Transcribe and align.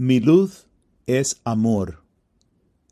Mi 0.00 0.20
luz 0.20 0.68
es 1.08 1.40
amor. 1.42 2.04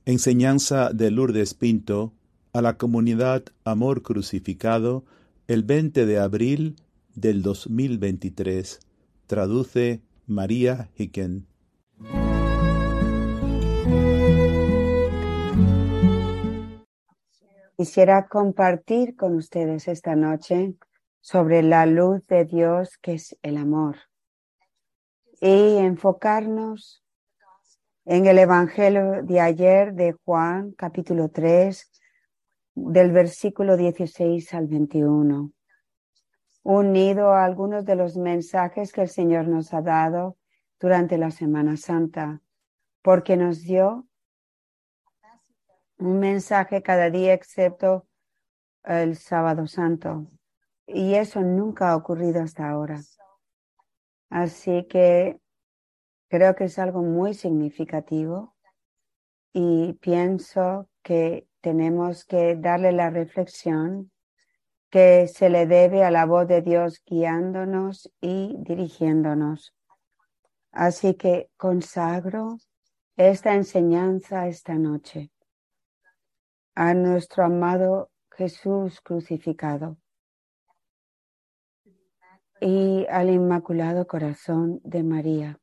Enseñanza 0.06 0.90
de 0.90 1.12
Lourdes 1.12 1.54
Pinto 1.54 2.12
a 2.52 2.60
la 2.60 2.78
comunidad 2.78 3.44
Amor 3.62 4.02
Crucificado 4.02 5.04
el 5.46 5.62
20 5.62 6.04
de 6.04 6.18
abril 6.18 6.74
del 7.14 7.42
2023. 7.42 8.80
Traduce 9.28 10.00
María 10.26 10.90
Hicken. 10.96 11.46
Quisiera 17.76 18.26
compartir 18.26 19.14
con 19.14 19.36
ustedes 19.36 19.86
esta 19.86 20.16
noche 20.16 20.74
sobre 21.20 21.62
la 21.62 21.86
luz 21.86 22.26
de 22.26 22.44
Dios 22.46 22.98
que 23.00 23.12
es 23.12 23.38
el 23.42 23.58
amor 23.58 23.94
y 25.40 25.76
enfocarnos 25.76 27.04
en 28.04 28.26
el 28.26 28.38
Evangelio 28.38 29.22
de 29.22 29.40
ayer 29.40 29.92
de 29.94 30.12
Juan, 30.24 30.72
capítulo 30.72 31.28
3, 31.28 31.92
del 32.74 33.10
versículo 33.10 33.76
16 33.76 34.54
al 34.54 34.66
21, 34.66 35.52
unido 36.62 37.32
a 37.32 37.44
algunos 37.44 37.84
de 37.84 37.96
los 37.96 38.16
mensajes 38.16 38.92
que 38.92 39.02
el 39.02 39.08
Señor 39.08 39.48
nos 39.48 39.74
ha 39.74 39.82
dado 39.82 40.36
durante 40.78 41.18
la 41.18 41.30
Semana 41.30 41.76
Santa, 41.76 42.40
porque 43.02 43.36
nos 43.36 43.62
dio 43.62 44.06
un 45.98 46.18
mensaje 46.18 46.82
cada 46.82 47.10
día 47.10 47.32
excepto 47.32 48.06
el 48.84 49.16
sábado 49.16 49.66
santo. 49.66 50.26
Y 50.86 51.14
eso 51.14 51.40
nunca 51.40 51.90
ha 51.90 51.96
ocurrido 51.96 52.42
hasta 52.42 52.68
ahora. 52.68 53.00
Así 54.30 54.86
que 54.88 55.38
creo 56.28 56.54
que 56.54 56.64
es 56.64 56.78
algo 56.78 57.02
muy 57.02 57.34
significativo 57.34 58.54
y 59.52 59.94
pienso 59.94 60.88
que 61.02 61.46
tenemos 61.60 62.24
que 62.24 62.56
darle 62.56 62.92
la 62.92 63.10
reflexión 63.10 64.10
que 64.90 65.28
se 65.28 65.50
le 65.50 65.66
debe 65.66 66.04
a 66.04 66.10
la 66.10 66.26
voz 66.26 66.46
de 66.46 66.62
Dios 66.62 67.02
guiándonos 67.04 68.12
y 68.20 68.56
dirigiéndonos. 68.58 69.74
Así 70.72 71.14
que 71.14 71.50
consagro 71.56 72.58
esta 73.16 73.54
enseñanza 73.54 74.46
esta 74.46 74.74
noche 74.74 75.30
a 76.74 76.92
nuestro 76.92 77.44
amado 77.44 78.10
Jesús 78.30 79.00
crucificado 79.00 79.96
y 82.60 83.06
al 83.10 83.30
Inmaculado 83.30 84.06
Corazón 84.06 84.80
de 84.84 85.02
María. 85.02 85.58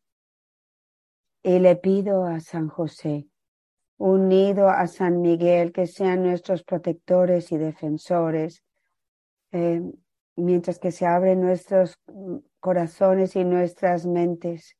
Y 1.42 1.60
le 1.60 1.76
pido 1.76 2.26
a 2.26 2.40
San 2.40 2.68
José, 2.70 3.28
unido 3.98 4.70
a 4.70 4.88
San 4.88 5.22
Miguel, 5.22 5.72
que 5.72 5.88
sean 5.88 6.24
nuestros 6.24 6.64
protectores 6.64 7.52
y 7.52 7.58
defensores, 7.58 8.64
eh, 9.52 9.82
mientras 10.36 10.80
que 10.80 10.92
se 10.92 11.06
abren 11.06 11.42
nuestros 11.42 12.00
corazones 12.60 13.36
y 13.36 13.44
nuestras 13.44 14.06
mentes 14.06 14.78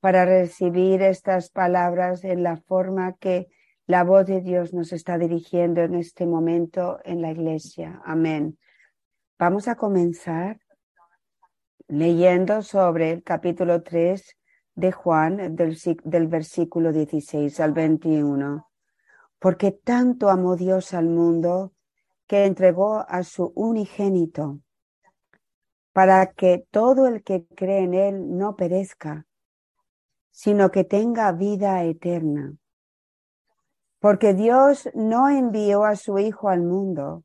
para 0.00 0.24
recibir 0.24 1.02
estas 1.02 1.50
palabras 1.50 2.24
en 2.24 2.42
la 2.42 2.56
forma 2.56 3.14
que 3.14 3.48
la 3.86 4.04
voz 4.04 4.26
de 4.26 4.40
Dios 4.40 4.72
nos 4.72 4.92
está 4.92 5.18
dirigiendo 5.18 5.82
en 5.82 5.94
este 5.94 6.26
momento 6.26 7.00
en 7.04 7.20
la 7.20 7.30
iglesia. 7.30 8.00
Amén. 8.04 8.58
Vamos 9.38 9.68
a 9.68 9.74
comenzar 9.74 10.60
leyendo 11.94 12.62
sobre 12.62 13.12
el 13.12 13.22
capítulo 13.22 13.82
3 13.84 14.36
de 14.74 14.90
Juan 14.90 15.54
del, 15.54 15.78
del 16.02 16.26
versículo 16.26 16.92
16 16.92 17.60
al 17.60 17.72
21. 17.72 18.68
Porque 19.38 19.70
tanto 19.70 20.28
amó 20.28 20.56
Dios 20.56 20.92
al 20.92 21.06
mundo 21.06 21.72
que 22.26 22.46
entregó 22.46 23.04
a 23.08 23.22
su 23.22 23.52
unigénito 23.54 24.58
para 25.92 26.32
que 26.32 26.66
todo 26.72 27.06
el 27.06 27.22
que 27.22 27.46
cree 27.54 27.84
en 27.84 27.94
él 27.94 28.36
no 28.36 28.56
perezca, 28.56 29.26
sino 30.32 30.72
que 30.72 30.82
tenga 30.82 31.30
vida 31.30 31.84
eterna. 31.84 32.56
Porque 34.00 34.34
Dios 34.34 34.88
no 34.94 35.28
envió 35.28 35.84
a 35.84 35.94
su 35.94 36.18
Hijo 36.18 36.48
al 36.48 36.62
mundo 36.62 37.22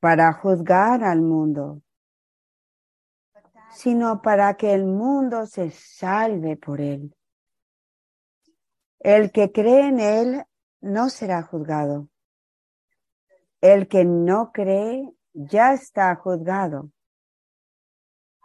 para 0.00 0.32
juzgar 0.32 1.04
al 1.04 1.20
mundo, 1.20 1.82
sino 3.76 4.22
para 4.22 4.56
que 4.56 4.72
el 4.72 4.86
mundo 4.86 5.44
se 5.44 5.70
salve 5.70 6.56
por 6.56 6.80
él. 6.80 7.14
El 9.00 9.30
que 9.30 9.52
cree 9.52 9.88
en 9.88 10.00
él 10.00 10.44
no 10.80 11.10
será 11.10 11.42
juzgado. 11.42 12.08
El 13.60 13.86
que 13.86 14.06
no 14.06 14.50
cree 14.50 15.12
ya 15.34 15.74
está 15.74 16.14
juzgado, 16.16 16.90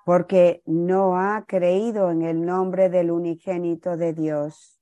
porque 0.03 0.61
no 0.65 1.17
ha 1.17 1.45
creído 1.47 2.11
en 2.11 2.23
el 2.23 2.45
nombre 2.45 2.89
del 2.89 3.09
unigénito 3.09 3.95
de 3.95 4.11
Dios. 4.11 4.81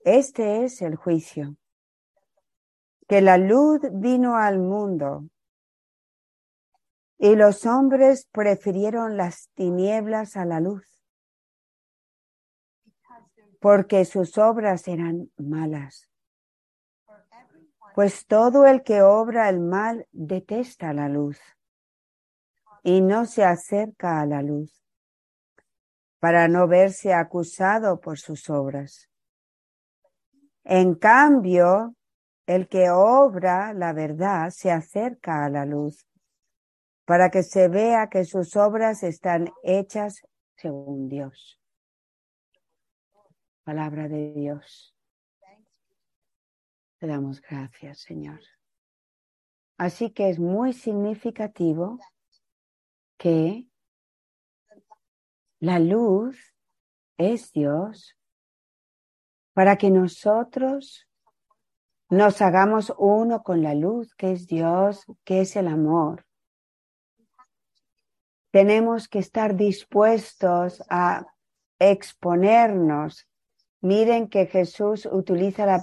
Este 0.00 0.64
es 0.64 0.82
el 0.82 0.96
juicio, 0.96 1.54
que 3.06 3.20
la 3.20 3.38
luz 3.38 3.80
vino 3.92 4.36
al 4.36 4.58
mundo 4.58 5.28
y 7.22 7.36
los 7.36 7.66
hombres 7.66 8.28
prefirieron 8.32 9.16
las 9.16 9.48
tinieblas 9.54 10.36
a 10.36 10.44
la 10.44 10.58
luz, 10.58 10.84
porque 13.60 14.04
sus 14.04 14.38
obras 14.38 14.88
eran 14.88 15.30
malas. 15.36 16.10
Pues 17.94 18.26
todo 18.26 18.66
el 18.66 18.82
que 18.82 19.02
obra 19.02 19.48
el 19.48 19.60
mal 19.60 20.08
detesta 20.10 20.92
la 20.92 21.08
luz 21.08 21.38
y 22.82 23.00
no 23.00 23.24
se 23.26 23.44
acerca 23.44 24.20
a 24.20 24.26
la 24.26 24.42
luz 24.42 24.84
para 26.18 26.48
no 26.48 26.66
verse 26.66 27.14
acusado 27.14 28.00
por 28.00 28.18
sus 28.18 28.50
obras. 28.50 29.08
En 30.64 30.96
cambio, 30.96 31.94
el 32.46 32.66
que 32.66 32.90
obra 32.90 33.74
la 33.74 33.92
verdad 33.92 34.50
se 34.50 34.72
acerca 34.72 35.44
a 35.44 35.48
la 35.48 35.64
luz 35.64 36.04
para 37.12 37.30
que 37.30 37.42
se 37.42 37.68
vea 37.68 38.08
que 38.08 38.24
sus 38.24 38.56
obras 38.56 39.02
están 39.02 39.52
hechas 39.62 40.22
según 40.56 41.10
Dios. 41.10 41.60
Palabra 43.64 44.08
de 44.08 44.32
Dios. 44.32 44.96
Te 46.98 47.06
damos 47.06 47.42
gracias, 47.42 48.00
Señor. 48.00 48.40
Así 49.76 50.08
que 50.08 50.30
es 50.30 50.38
muy 50.38 50.72
significativo 50.72 51.98
que 53.18 53.68
la 55.60 55.80
luz 55.80 56.54
es 57.18 57.52
Dios 57.52 58.16
para 59.52 59.76
que 59.76 59.90
nosotros 59.90 61.06
nos 62.08 62.40
hagamos 62.40 62.90
uno 62.96 63.42
con 63.42 63.62
la 63.62 63.74
luz 63.74 64.14
que 64.14 64.32
es 64.32 64.46
Dios, 64.46 65.04
que 65.24 65.42
es 65.42 65.56
el 65.56 65.68
amor 65.68 66.24
tenemos 68.52 69.08
que 69.08 69.18
estar 69.18 69.56
dispuestos 69.56 70.84
a 70.88 71.26
exponernos. 71.78 73.26
Miren 73.80 74.28
que 74.28 74.46
Jesús 74.46 75.08
utiliza 75.10 75.66
la, 75.66 75.82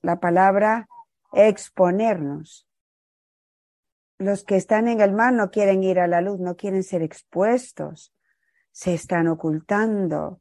la 0.00 0.20
palabra 0.20 0.88
exponernos. 1.32 2.66
Los 4.18 4.44
que 4.44 4.56
están 4.56 4.86
en 4.86 5.00
el 5.00 5.12
mar 5.12 5.32
no 5.34 5.50
quieren 5.50 5.82
ir 5.82 5.98
a 5.98 6.06
la 6.06 6.20
luz, 6.20 6.38
no 6.38 6.56
quieren 6.56 6.84
ser 6.84 7.02
expuestos, 7.02 8.14
se 8.70 8.94
están 8.94 9.26
ocultando. 9.26 10.40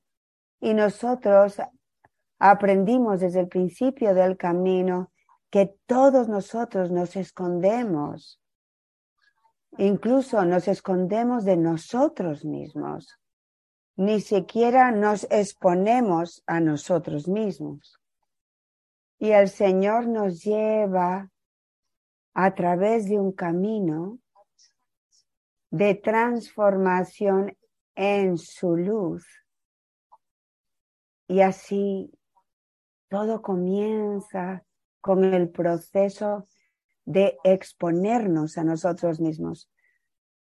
Y 0.62 0.76
nosotros 0.76 1.58
aprendimos 2.38 3.20
desde 3.20 3.40
el 3.40 3.48
principio 3.48 4.14
del 4.14 4.38
camino 4.38 5.12
que 5.50 5.76
todos 5.88 6.30
nosotros 6.30 6.92
nos 6.92 7.16
escondemos 7.16 8.43
Incluso 9.78 10.46
nos 10.46 10.68
escondemos 10.68 11.46
de 11.46 11.58
nosotros 11.58 12.46
mismos. 12.46 13.20
Ni 13.96 14.22
siquiera 14.22 14.92
nos 14.92 15.26
exponemos 15.32 16.44
a 16.46 16.60
nosotros 16.60 17.28
mismos. 17.28 18.00
Y 19.20 19.32
el 19.32 19.50
Señor 19.50 20.08
nos 20.08 20.44
lleva 20.44 21.32
a 22.34 22.54
través 22.54 23.08
de 23.08 23.20
un 23.20 23.32
camino 23.32 24.20
de 25.70 25.96
transformación 25.96 27.58
en 27.96 28.38
su 28.38 28.76
luz. 28.76 29.26
Y 31.28 31.42
así 31.42 32.12
todo 33.10 33.42
comienza 33.42 34.64
con 35.02 35.24
el 35.24 35.50
proceso 35.50 36.48
de 37.06 37.38
exponernos 37.44 38.58
a 38.58 38.64
nosotros 38.64 39.20
mismos, 39.20 39.70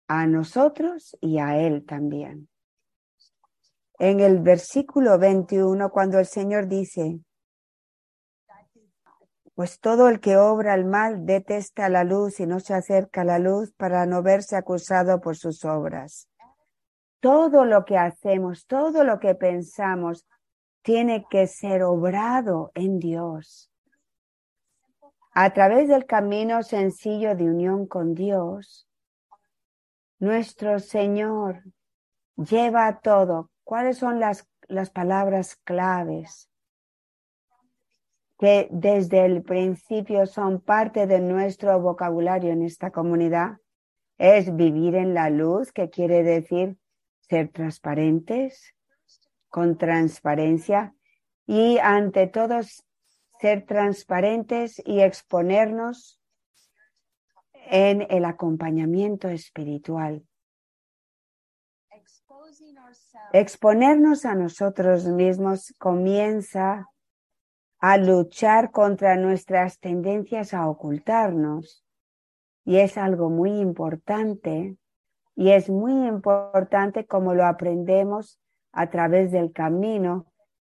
a 0.07 0.25
nosotros 0.27 1.17
y 1.21 1.39
a 1.39 1.59
Él 1.59 1.85
también. 1.85 2.49
en 3.99 4.19
el 4.19 4.39
versículo 4.39 5.17
21 5.17 5.89
cuando 5.89 6.19
el 6.19 6.27
Señor 6.27 6.67
dice, 6.67 7.19
pues 9.57 9.79
todo 9.79 10.07
el 10.07 10.19
que 10.19 10.38
obra 10.38 10.75
el 10.75 10.85
mal 10.85 11.25
detesta 11.25 11.89
la 11.89 12.03
luz 12.03 12.39
y 12.39 12.45
no 12.45 12.59
se 12.59 12.75
acerca 12.75 13.21
a 13.21 13.25
la 13.25 13.39
luz 13.39 13.71
para 13.71 14.05
no 14.05 14.21
verse 14.21 14.55
acusado 14.55 15.19
por 15.19 15.35
sus 15.35 15.65
obras. 15.65 16.29
Todo 17.19 17.65
lo 17.65 17.83
que 17.83 17.97
hacemos, 17.97 18.67
todo 18.67 19.03
lo 19.03 19.19
que 19.19 19.33
pensamos, 19.33 20.27
tiene 20.83 21.25
que 21.27 21.47
ser 21.47 21.81
obrado 21.81 22.71
en 22.75 22.99
Dios. 22.99 23.71
A 25.39 25.53
través 25.53 25.87
del 25.87 26.07
camino 26.07 26.63
sencillo 26.63 27.35
de 27.35 27.43
unión 27.43 27.85
con 27.85 28.15
Dios, 28.15 28.87
nuestro 30.17 30.79
Señor 30.79 31.61
lleva 32.37 33.01
todo. 33.01 33.51
¿Cuáles 33.63 33.99
son 33.99 34.19
las, 34.19 34.49
las 34.67 34.89
palabras 34.89 35.55
claves? 35.57 36.49
que 38.39 38.67
desde 38.71 39.25
el 39.25 39.43
principio 39.43 40.25
son 40.25 40.59
parte 40.59 41.05
de 41.05 41.19
nuestro 41.19 41.79
vocabulario 41.79 42.51
en 42.51 42.63
esta 42.63 42.89
comunidad. 42.89 43.57
Es 44.17 44.55
vivir 44.55 44.95
en 44.95 45.13
la 45.13 45.29
luz, 45.29 45.71
que 45.71 45.91
quiere 45.91 46.23
decir 46.23 46.77
ser 47.19 47.51
transparentes, 47.51 48.73
con 49.49 49.77
transparencia 49.77 50.95
y 51.45 51.77
ante 51.77 52.25
todo 52.25 52.59
ser 53.39 53.65
transparentes 53.65 54.81
y 54.85 55.01
exponernos 55.01 56.19
en 57.53 58.07
el 58.09 58.25
acompañamiento 58.25 59.27
espiritual. 59.29 60.25
Exponernos 63.33 64.25
a 64.25 64.35
nosotros 64.35 65.05
mismos 65.05 65.73
comienza 65.77 66.89
a 67.79 67.97
luchar 67.97 68.71
contra 68.71 69.17
nuestras 69.17 69.79
tendencias 69.79 70.53
a 70.53 70.67
ocultarnos. 70.67 71.83
Y 72.63 72.77
es 72.77 72.97
algo 72.97 73.29
muy 73.29 73.51
importante, 73.59 74.77
y 75.35 75.51
es 75.51 75.69
muy 75.69 76.07
importante 76.07 77.05
como 77.05 77.33
lo 77.33 77.45
aprendemos 77.45 78.39
a 78.71 78.89
través 78.89 79.31
del 79.31 79.51
camino, 79.53 80.25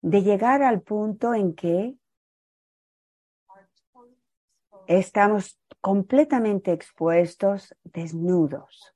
de 0.02 0.22
llegar 0.24 0.64
al 0.64 0.82
punto 0.82 1.34
en 1.34 1.54
que 1.54 1.96
estamos 4.88 5.60
completamente 5.82 6.72
expuestos, 6.72 7.76
desnudos, 7.84 8.94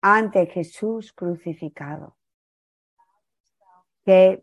ante 0.00 0.46
Jesús 0.46 1.12
crucificado, 1.12 2.16
que 4.04 4.42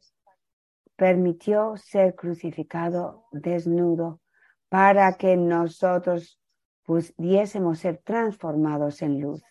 permitió 0.95 1.77
ser 1.77 2.15
crucificado 2.15 3.25
desnudo 3.31 4.19
para 4.67 5.13
que 5.13 5.37
nosotros 5.37 6.39
pudiésemos 6.83 7.79
ser 7.79 7.97
transformados 8.03 9.01
en 9.01 9.21
luz. 9.21 9.43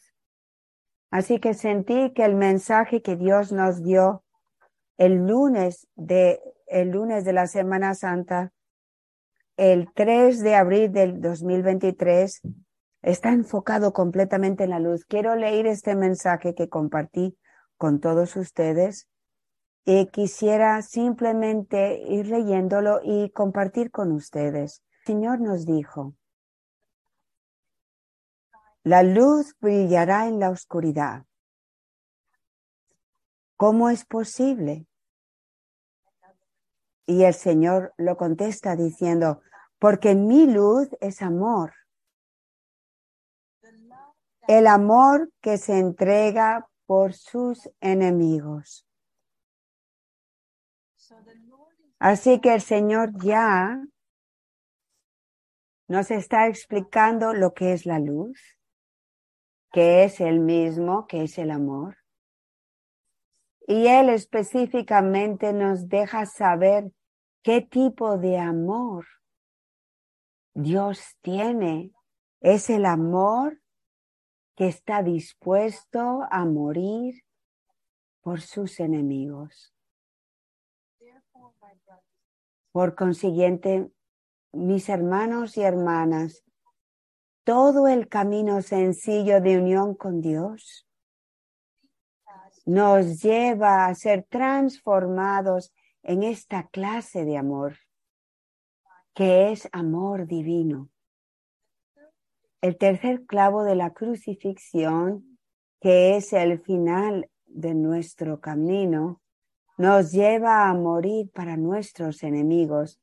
Así 1.10 1.40
que 1.40 1.54
sentí 1.54 2.12
que 2.12 2.24
el 2.24 2.34
mensaje 2.34 3.00
que 3.00 3.16
Dios 3.16 3.52
nos 3.52 3.82
dio 3.82 4.24
el 4.98 5.26
lunes 5.26 5.88
de, 5.94 6.40
el 6.66 6.90
lunes 6.90 7.24
de 7.24 7.32
la 7.32 7.46
Semana 7.46 7.94
Santa, 7.94 8.52
el 9.58 9.92
3 9.92 10.40
de 10.40 10.54
abril 10.54 10.92
del 10.92 11.20
2023, 11.20 12.42
está 13.02 13.30
enfocado 13.30 13.92
completamente 13.92 14.64
en 14.64 14.70
la 14.70 14.78
luz. 14.78 15.04
Quiero 15.04 15.34
leer 15.34 15.66
este 15.66 15.96
mensaje 15.96 16.54
que 16.54 16.68
compartí 16.68 17.36
con 17.76 18.00
todos 18.00 18.36
ustedes 18.36 19.08
y 19.84 20.06
quisiera 20.06 20.80
simplemente 20.82 22.00
ir 22.08 22.28
leyéndolo 22.28 23.00
y 23.02 23.30
compartir 23.30 23.90
con 23.90 24.12
ustedes. 24.12 24.84
El 25.00 25.06
Señor 25.06 25.40
nos 25.40 25.66
dijo, 25.66 26.14
la 28.84 29.02
luz 29.02 29.56
brillará 29.60 30.28
en 30.28 30.38
la 30.38 30.50
oscuridad. 30.50 31.24
¿Cómo 33.56 33.90
es 33.90 34.04
posible? 34.04 34.86
Y 37.08 37.24
el 37.24 37.32
Señor 37.32 37.94
lo 37.96 38.18
contesta 38.18 38.76
diciendo, 38.76 39.40
porque 39.78 40.14
mi 40.14 40.46
luz 40.46 40.90
es 41.00 41.22
amor. 41.22 41.72
El 44.46 44.66
amor 44.66 45.32
que 45.40 45.56
se 45.56 45.78
entrega 45.78 46.68
por 46.84 47.14
sus 47.14 47.70
enemigos. 47.80 48.86
Así 51.98 52.40
que 52.40 52.52
el 52.52 52.60
Señor 52.60 53.10
ya 53.24 53.82
nos 55.88 56.10
está 56.10 56.46
explicando 56.46 57.32
lo 57.32 57.54
que 57.54 57.72
es 57.72 57.86
la 57.86 58.00
luz, 58.00 58.38
que 59.72 60.04
es 60.04 60.20
el 60.20 60.40
mismo, 60.40 61.06
que 61.06 61.22
es 61.22 61.38
el 61.38 61.52
amor. 61.52 61.96
Y 63.66 63.86
Él 63.86 64.10
específicamente 64.10 65.54
nos 65.54 65.88
deja 65.88 66.26
saber 66.26 66.92
qué 67.42 67.60
tipo 67.60 68.18
de 68.18 68.38
amor 68.38 69.06
Dios 70.54 71.16
tiene. 71.20 71.92
Es 72.40 72.70
el 72.70 72.84
amor 72.84 73.60
que 74.56 74.68
está 74.68 75.02
dispuesto 75.02 76.26
a 76.30 76.44
morir 76.44 77.22
por 78.20 78.40
sus 78.40 78.80
enemigos. 78.80 79.72
Por 82.72 82.94
consiguiente, 82.94 83.90
mis 84.52 84.88
hermanos 84.88 85.56
y 85.56 85.62
hermanas, 85.62 86.44
todo 87.44 87.88
el 87.88 88.08
camino 88.08 88.60
sencillo 88.62 89.40
de 89.40 89.58
unión 89.58 89.94
con 89.94 90.20
Dios 90.20 90.86
nos 92.66 93.22
lleva 93.22 93.86
a 93.86 93.94
ser 93.94 94.26
transformados 94.28 95.72
en 96.02 96.22
esta 96.22 96.68
clase 96.68 97.24
de 97.24 97.36
amor, 97.36 97.78
que 99.14 99.50
es 99.50 99.68
amor 99.72 100.26
divino. 100.26 100.90
El 102.60 102.76
tercer 102.76 103.24
clavo 103.26 103.64
de 103.64 103.76
la 103.76 103.92
crucifixión, 103.92 105.38
que 105.80 106.16
es 106.16 106.32
el 106.32 106.60
final 106.60 107.30
de 107.46 107.74
nuestro 107.74 108.40
camino, 108.40 109.20
nos 109.76 110.10
lleva 110.10 110.68
a 110.68 110.74
morir 110.74 111.30
para 111.32 111.56
nuestros 111.56 112.22
enemigos, 112.22 113.00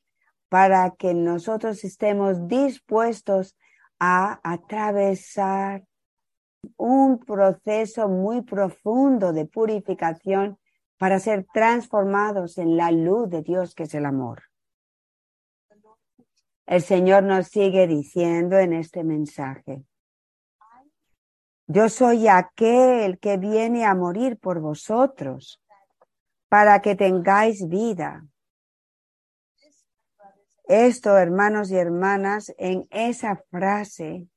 para 0.50 0.92
que 0.92 1.14
nosotros 1.14 1.84
estemos 1.84 2.48
dispuestos 2.48 3.56
a 4.00 4.40
atravesar 4.44 5.86
un 6.78 7.20
proceso 7.20 8.10
muy 8.10 8.42
profundo 8.42 9.32
de 9.32 9.46
purificación 9.46 10.58
para 10.98 11.20
ser 11.20 11.46
transformados 11.54 12.58
en 12.58 12.78
la 12.78 12.92
luz 12.92 13.30
de 13.30 13.42
Dios 13.42 13.76
que 13.76 13.84
es 13.84 13.94
el 13.94 14.06
amor. 14.06 14.44
El 16.66 16.82
Señor 16.82 17.24
nos 17.24 17.48
sigue 17.48 17.86
diciendo 17.88 18.58
en 18.58 18.74
este 18.74 19.04
mensaje, 19.04 19.84
yo 21.68 21.90
soy 21.90 22.28
aquel 22.28 23.20
que 23.20 23.38
viene 23.38 23.86
a 23.86 23.96
morir 23.96 24.38
por 24.38 24.60
vosotros 24.60 25.62
para 26.48 26.82
que 26.82 26.96
tengáis 26.96 27.68
vida. 27.68 28.26
Esto, 30.68 31.18
hermanos 31.18 31.72
y 31.72 31.76
hermanas, 31.76 32.54
en 32.58 32.88
esa 32.92 33.44
frase 33.52 34.28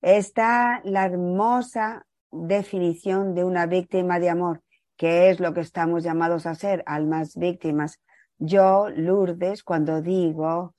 está 0.00 0.80
la 0.84 1.06
hermosa 1.06 2.06
definición 2.30 3.34
de 3.34 3.44
una 3.44 3.66
víctima 3.66 4.18
de 4.18 4.30
amor, 4.30 4.62
que 5.02 5.30
es 5.30 5.40
lo 5.40 5.52
que 5.52 5.62
estamos 5.62 6.04
llamados 6.04 6.46
a 6.46 6.54
ser, 6.54 6.84
almas 6.86 7.34
víctimas. 7.34 8.00
Yo, 8.38 8.88
Lourdes, 8.88 9.64
cuando 9.64 10.00
digo 10.00 10.76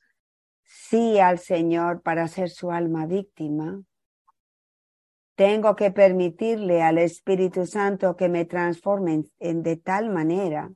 sí 0.64 1.20
al 1.20 1.40
Señor 1.40 2.02
para 2.02 2.30
ser 2.30 2.50
su 2.50 2.72
alma 2.72 3.06
víctima, 3.06 3.84
tengo 5.36 5.76
que 5.76 5.92
permitirle 5.92 6.82
al 6.82 7.00
Espíritu 7.00 7.66
Santo 7.66 8.16
que 8.16 8.30
me 8.30 8.46
transforme 8.46 9.26
en, 9.40 9.62
de 9.62 9.76
tal 9.76 10.10
manera 10.10 10.72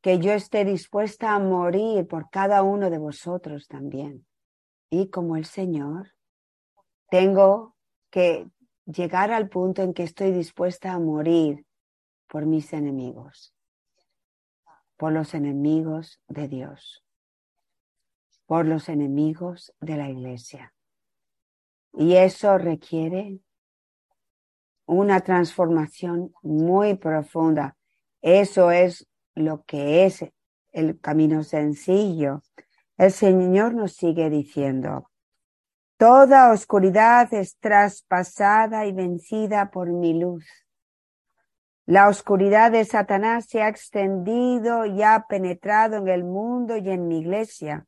que 0.00 0.18
yo 0.18 0.32
esté 0.32 0.64
dispuesta 0.64 1.34
a 1.34 1.38
morir 1.38 2.06
por 2.06 2.30
cada 2.30 2.62
uno 2.62 2.88
de 2.88 2.96
vosotros 2.96 3.68
también. 3.68 4.26
Y 4.88 5.10
como 5.10 5.36
el 5.36 5.44
Señor, 5.44 6.14
tengo 7.10 7.76
que 8.08 8.48
llegar 8.86 9.32
al 9.32 9.50
punto 9.50 9.82
en 9.82 9.92
que 9.92 10.04
estoy 10.04 10.32
dispuesta 10.32 10.94
a 10.94 10.98
morir 10.98 11.67
por 12.28 12.46
mis 12.46 12.72
enemigos, 12.72 13.54
por 14.96 15.12
los 15.12 15.34
enemigos 15.34 16.20
de 16.28 16.48
Dios, 16.48 17.04
por 18.46 18.66
los 18.66 18.88
enemigos 18.88 19.74
de 19.80 19.96
la 19.96 20.08
iglesia. 20.08 20.74
Y 21.92 22.14
eso 22.14 22.58
requiere 22.58 23.40
una 24.86 25.20
transformación 25.20 26.32
muy 26.42 26.94
profunda 26.94 27.76
Eso 28.20 28.70
es 28.70 29.06
lo 29.34 29.64
que 29.64 30.06
es 30.06 30.24
el 30.72 30.98
camino 31.00 31.44
sencillo. 31.44 32.42
El 32.96 33.12
Señor 33.12 33.74
nos 33.74 33.92
sigue 33.92 34.28
diciendo, 34.28 35.10
toda 35.96 36.50
oscuridad 36.50 37.32
es 37.32 37.56
traspasada 37.58 38.86
y 38.86 38.92
vencida 38.92 39.70
por 39.70 39.90
mi 39.90 40.18
luz. 40.18 40.44
La 41.88 42.06
oscuridad 42.10 42.70
de 42.70 42.84
Satanás 42.84 43.46
se 43.48 43.62
ha 43.62 43.68
extendido 43.68 44.84
y 44.84 45.02
ha 45.02 45.24
penetrado 45.26 45.96
en 45.96 46.08
el 46.08 46.22
mundo 46.22 46.76
y 46.76 46.90
en 46.90 47.08
mi 47.08 47.20
iglesia, 47.20 47.86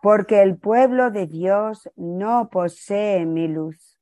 porque 0.00 0.40
el 0.40 0.56
pueblo 0.56 1.10
de 1.10 1.26
Dios 1.26 1.90
no 1.96 2.48
posee 2.48 3.26
mi 3.26 3.48
luz. 3.48 4.00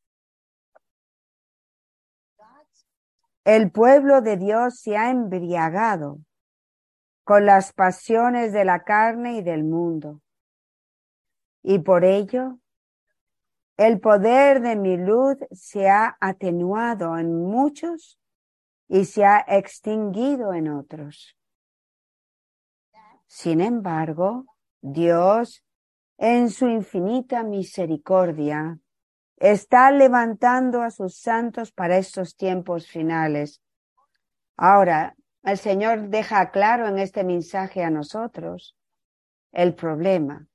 El 3.42 3.72
pueblo 3.72 4.20
de 4.20 4.36
Dios 4.36 4.78
se 4.78 4.96
ha 4.96 5.10
embriagado 5.10 6.20
con 7.24 7.46
las 7.46 7.72
pasiones 7.72 8.52
de 8.52 8.64
la 8.64 8.84
carne 8.84 9.38
y 9.38 9.42
del 9.42 9.64
mundo. 9.64 10.22
Y 11.64 11.80
por 11.80 12.04
ello, 12.04 12.60
el 13.76 13.98
poder 13.98 14.60
de 14.60 14.76
mi 14.76 14.96
luz 14.96 15.36
se 15.50 15.90
ha 15.90 16.16
atenuado 16.20 17.18
en 17.18 17.42
muchos 17.42 18.20
y 18.88 19.04
se 19.04 19.24
ha 19.24 19.44
extinguido 19.46 20.54
en 20.54 20.68
otros. 20.68 21.36
Sin 23.26 23.60
embargo, 23.60 24.46
Dios, 24.80 25.62
en 26.16 26.50
su 26.50 26.68
infinita 26.68 27.42
misericordia, 27.42 28.78
está 29.36 29.90
levantando 29.90 30.82
a 30.82 30.90
sus 30.90 31.18
santos 31.18 31.70
para 31.70 31.98
estos 31.98 32.34
tiempos 32.34 32.88
finales. 32.88 33.60
Ahora, 34.56 35.14
el 35.44 35.58
Señor 35.58 36.08
deja 36.08 36.50
claro 36.50 36.88
en 36.88 36.98
este 36.98 37.22
mensaje 37.22 37.84
a 37.84 37.90
nosotros 37.90 38.74
el 39.52 39.74
problema. 39.74 40.46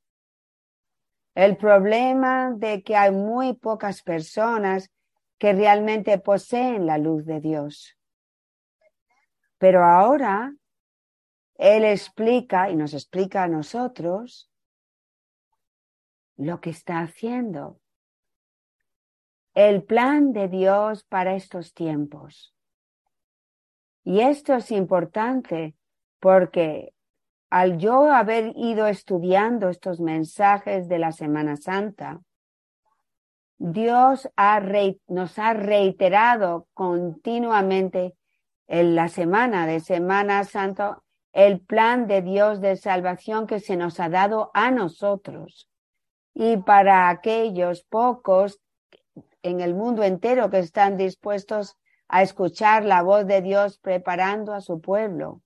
El 1.35 1.57
problema 1.57 2.51
de 2.55 2.83
que 2.83 2.95
hay 2.95 3.11
muy 3.11 3.53
pocas 3.53 4.01
personas 4.01 4.91
que 5.37 5.53
realmente 5.53 6.17
poseen 6.19 6.85
la 6.85 6.97
luz 6.97 7.25
de 7.25 7.39
Dios. 7.39 7.97
Pero 9.63 9.86
ahora 9.86 10.53
Él 11.55 11.86
explica 11.86 12.70
y 12.70 12.75
nos 12.75 12.93
explica 12.93 13.43
a 13.43 13.48
nosotros 13.48 14.51
lo 16.36 16.60
que 16.60 16.72
está 16.72 17.00
haciendo. 17.00 17.79
El 19.53 19.84
plan 19.84 20.34
de 20.34 20.50
Dios 20.50 21.05
para 21.05 21.36
estos 21.36 21.74
tiempos. 21.74 22.53
Y 24.03 24.20
esto 24.20 24.55
es 24.55 24.70
importante 24.70 25.77
porque 26.20 26.93
al 27.50 27.77
yo 27.77 28.12
haber 28.12 28.51
ido 28.58 28.88
estudiando 28.88 29.70
estos 29.70 30.01
mensajes 30.01 30.89
de 30.89 31.00
la 31.00 31.13
Semana 31.13 31.55
Santa, 31.55 32.20
Dios 33.58 34.29
nos 35.08 35.39
ha 35.39 35.53
reiterado 35.53 36.67
continuamente 36.74 38.17
en 38.74 38.96
la 38.96 39.08
semana 39.08 39.68
de 39.68 39.80
Semana 39.80 40.44
Santa 40.46 41.00
el 41.32 41.62
plan 41.62 42.08
de 42.08 42.24
Dios 42.24 42.60
de 42.60 42.75
salvación 42.75 43.46
que 43.46 43.60
se 43.60 43.77
nos 43.77 44.00
ha 44.00 44.10
dado 44.10 44.50
a 44.56 44.72
nosotros 44.72 45.70
y 46.34 46.58
para 46.58 47.10
aquellos 47.10 47.84
pocos 47.84 48.60
en 49.44 49.62
el 49.62 49.75
mundo 49.75 50.01
entero 50.01 50.50
que 50.50 50.58
están 50.58 50.98
dispuestos 50.98 51.77
a 52.08 52.24
escuchar 52.24 52.84
la 52.84 53.03
voz 53.03 53.27
de 53.27 53.44
Dios 53.44 53.77
preparando 53.77 54.56
a 54.56 54.62
su 54.62 54.82
pueblo 54.82 55.44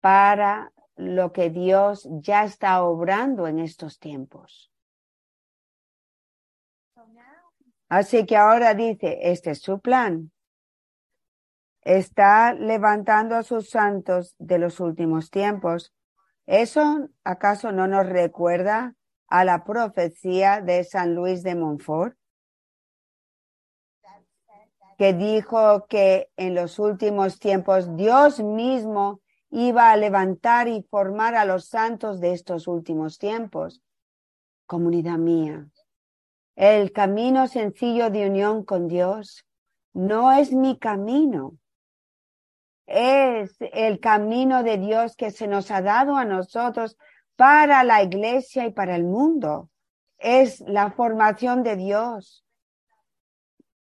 para 0.00 0.72
lo 0.94 1.32
que 1.32 1.50
Dios 1.50 2.06
ya 2.08 2.44
está 2.44 2.84
obrando 2.84 3.48
en 3.48 3.58
estos 3.58 3.98
tiempos. 3.98 4.70
Así 7.88 8.24
que 8.24 8.36
ahora 8.36 8.74
dice, 8.74 9.18
este 9.22 9.50
es 9.50 9.62
su 9.62 9.80
plan 9.80 10.30
está 11.82 12.52
levantando 12.54 13.36
a 13.36 13.42
sus 13.42 13.70
santos 13.70 14.34
de 14.38 14.58
los 14.58 14.80
últimos 14.80 15.30
tiempos. 15.30 15.94
¿Eso 16.46 17.08
acaso 17.24 17.72
no 17.72 17.86
nos 17.86 18.06
recuerda 18.06 18.94
a 19.28 19.44
la 19.44 19.64
profecía 19.64 20.60
de 20.60 20.84
San 20.84 21.14
Luis 21.14 21.42
de 21.42 21.54
Montfort? 21.54 22.16
Que 24.96 25.12
dijo 25.12 25.86
que 25.86 26.30
en 26.36 26.54
los 26.54 26.78
últimos 26.78 27.38
tiempos 27.38 27.96
Dios 27.96 28.40
mismo 28.40 29.20
iba 29.50 29.92
a 29.92 29.96
levantar 29.96 30.68
y 30.68 30.82
formar 30.90 31.34
a 31.34 31.44
los 31.44 31.66
santos 31.66 32.20
de 32.20 32.32
estos 32.32 32.66
últimos 32.66 33.18
tiempos. 33.18 33.82
Comunidad 34.66 35.18
mía, 35.18 35.66
el 36.56 36.92
camino 36.92 37.46
sencillo 37.46 38.10
de 38.10 38.28
unión 38.28 38.64
con 38.64 38.88
Dios 38.88 39.46
no 39.92 40.32
es 40.32 40.52
mi 40.52 40.76
camino, 40.76 41.56
es 42.88 43.54
el 43.60 44.00
camino 44.00 44.62
de 44.62 44.78
Dios 44.78 45.14
que 45.14 45.30
se 45.30 45.46
nos 45.46 45.70
ha 45.70 45.82
dado 45.82 46.16
a 46.16 46.24
nosotros 46.24 46.96
para 47.36 47.84
la 47.84 48.02
iglesia 48.02 48.66
y 48.66 48.72
para 48.72 48.96
el 48.96 49.04
mundo. 49.04 49.70
Es 50.16 50.60
la 50.60 50.90
formación 50.90 51.62
de 51.62 51.76
Dios 51.76 52.44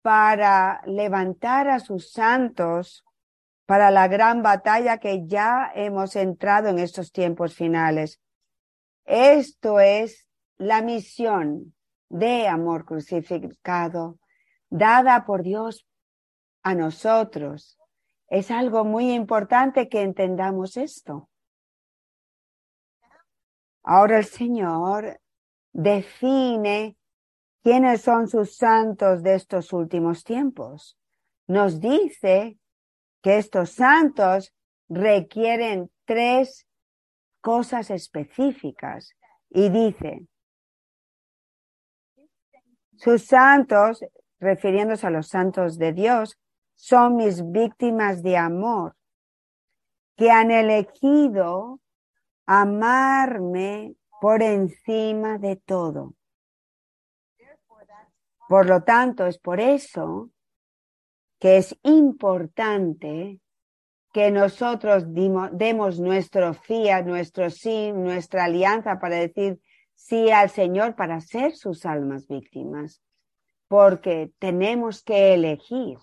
para 0.03 0.81
levantar 0.85 1.69
a 1.69 1.79
sus 1.79 2.11
santos 2.11 3.03
para 3.65 3.89
la 3.89 4.07
gran 4.07 4.43
batalla 4.43 4.99
que 4.99 5.25
ya 5.25 5.71
hemos 5.73 6.15
entrado 6.15 6.69
en 6.69 6.77
estos 6.77 7.11
tiempos 7.11 7.55
finales. 7.55 8.21
Esto 9.05 9.79
es 9.79 10.27
la 10.57 10.81
misión 10.81 11.73
de 12.09 12.47
amor 12.47 12.85
crucificado 12.85 14.19
dada 14.69 15.25
por 15.25 15.41
Dios 15.41 15.87
a 16.61 16.75
nosotros 16.75 17.79
es 18.33 18.49
algo 18.49 18.83
muy 18.83 19.13
importante 19.13 19.87
que 19.89 20.01
entendamos 20.01 20.75
esto. 20.75 21.29
Ahora 23.83 24.17
el 24.17 24.25
Señor 24.25 25.21
define 25.71 26.97
quiénes 27.61 28.01
son 28.01 28.27
sus 28.27 28.55
santos 28.55 29.21
de 29.21 29.35
estos 29.35 29.71
últimos 29.71 30.23
tiempos. 30.23 30.97
Nos 31.45 31.79
dice 31.79 32.57
que 33.21 33.37
estos 33.37 33.69
santos 33.69 34.51
requieren 34.89 35.91
tres 36.05 36.65
cosas 37.39 37.91
específicas 37.91 39.15
y 39.51 39.69
dice, 39.69 40.25
sus 42.97 43.25
santos, 43.25 44.03
refiriéndose 44.39 45.05
a 45.05 45.11
los 45.11 45.27
santos 45.27 45.77
de 45.77 45.93
Dios, 45.93 46.39
son 46.75 47.15
mis 47.15 47.51
víctimas 47.51 48.23
de 48.23 48.37
amor, 48.37 48.95
que 50.15 50.31
han 50.31 50.51
elegido 50.51 51.79
amarme 52.45 53.95
por 54.21 54.41
encima 54.41 55.37
de 55.37 55.55
todo. 55.55 56.15
Por 58.47 58.67
lo 58.67 58.83
tanto, 58.83 59.25
es 59.25 59.37
por 59.39 59.59
eso 59.59 60.29
que 61.39 61.57
es 61.57 61.77
importante 61.83 63.39
que 64.13 64.29
nosotros 64.29 65.05
demos 65.07 65.99
nuestro 65.99 66.53
fiat, 66.53 67.03
nuestro 67.05 67.49
sí, 67.49 67.91
nuestra 67.91 68.45
alianza 68.45 68.99
para 68.99 69.15
decir 69.15 69.59
sí 69.95 70.29
al 70.29 70.49
Señor 70.49 70.95
para 70.95 71.19
ser 71.19 71.55
sus 71.55 71.85
almas 71.85 72.27
víctimas, 72.27 73.01
porque 73.67 74.31
tenemos 74.37 75.03
que 75.03 75.33
elegir. 75.33 75.97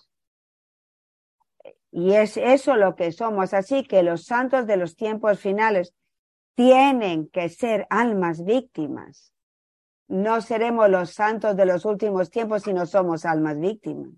Y 1.91 2.13
es 2.13 2.37
eso 2.37 2.75
lo 2.75 2.95
que 2.95 3.11
somos. 3.11 3.53
Así 3.53 3.83
que 3.83 4.01
los 4.01 4.25
santos 4.25 4.65
de 4.65 4.77
los 4.77 4.95
tiempos 4.95 5.39
finales 5.39 5.93
tienen 6.55 7.27
que 7.27 7.49
ser 7.49 7.85
almas 7.89 8.43
víctimas. 8.43 9.33
No 10.07 10.41
seremos 10.41 10.89
los 10.89 11.11
santos 11.11 11.55
de 11.55 11.65
los 11.65 11.85
últimos 11.85 12.29
tiempos 12.29 12.63
si 12.63 12.73
no 12.73 12.85
somos 12.85 13.25
almas 13.25 13.59
víctimas. 13.59 14.11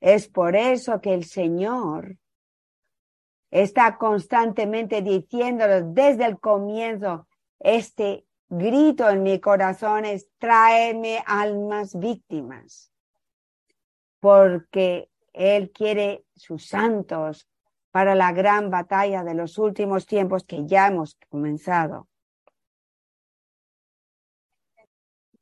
Es 0.00 0.28
por 0.28 0.56
eso 0.56 1.00
que 1.00 1.14
el 1.14 1.24
Señor 1.24 2.16
está 3.50 3.98
constantemente 3.98 5.02
diciéndonos 5.02 5.94
desde 5.94 6.24
el 6.24 6.38
comienzo, 6.38 7.26
este 7.58 8.24
grito 8.48 9.10
en 9.10 9.22
mi 9.22 9.40
corazón 9.40 10.04
es, 10.04 10.28
tráeme 10.38 11.22
almas 11.26 11.98
víctimas. 11.98 12.92
Porque 14.20 15.10
él 15.40 15.70
quiere 15.70 16.24
sus 16.34 16.66
santos 16.66 17.48
para 17.90 18.14
la 18.14 18.32
gran 18.32 18.70
batalla 18.70 19.24
de 19.24 19.34
los 19.34 19.58
últimos 19.58 20.06
tiempos 20.06 20.44
que 20.44 20.66
ya 20.66 20.88
hemos 20.88 21.16
comenzado. 21.28 22.08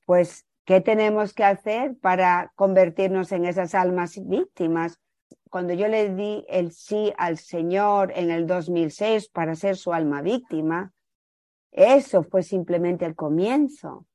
Pues, 0.06 0.46
¿qué 0.64 0.80
tenemos 0.80 1.34
que 1.34 1.44
hacer 1.44 1.96
para 1.98 2.52
convertirnos 2.54 3.32
en 3.32 3.44
esas 3.44 3.74
almas 3.74 4.18
víctimas? 4.26 4.98
cuando 5.48 5.72
yo 5.72 5.88
le 5.88 6.14
di 6.14 6.44
el 6.48 6.72
sí 6.72 7.12
al 7.16 7.38
Señor 7.38 8.12
en 8.14 8.30
el 8.30 8.46
2006 8.46 9.28
para 9.28 9.54
ser 9.54 9.76
su 9.76 9.92
alma 9.92 10.22
víctima, 10.22 10.92
eso 11.70 12.22
fue 12.22 12.42
simplemente 12.42 13.04
el 13.04 13.14
comienzo. 13.14 14.06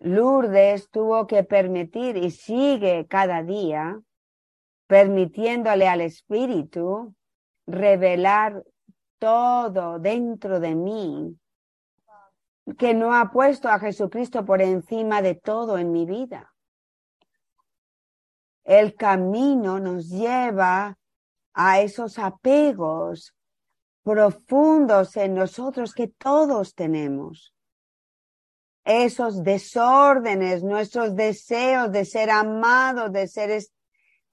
Lourdes 0.00 0.90
tuvo 0.90 1.26
que 1.26 1.42
permitir 1.42 2.16
y 2.16 2.30
sigue 2.30 3.06
cada 3.08 3.42
día 3.42 4.00
permitiéndole 4.86 5.88
al 5.88 6.00
Espíritu 6.00 7.14
revelar 7.66 8.62
todo 9.18 9.98
dentro 9.98 10.60
de 10.60 10.74
mí 10.74 11.36
que 12.78 12.94
no 12.94 13.14
ha 13.14 13.30
puesto 13.30 13.68
a 13.68 13.78
Jesucristo 13.78 14.44
por 14.44 14.60
encima 14.60 15.22
de 15.22 15.34
todo 15.34 15.78
en 15.78 15.92
mi 15.92 16.04
vida. 16.04 16.52
El 18.64 18.96
camino 18.96 19.78
nos 19.78 20.08
lleva 20.08 20.98
a 21.54 21.80
esos 21.80 22.18
apegos 22.18 23.34
profundos 24.02 25.16
en 25.16 25.34
nosotros 25.34 25.94
que 25.94 26.08
todos 26.08 26.74
tenemos. 26.74 27.54
Esos 28.84 29.42
desórdenes, 29.42 30.62
nuestros 30.62 31.14
deseos 31.16 31.90
de 31.90 32.04
ser 32.04 32.30
amados, 32.30 33.12
de 33.12 33.26
ser 33.26 33.50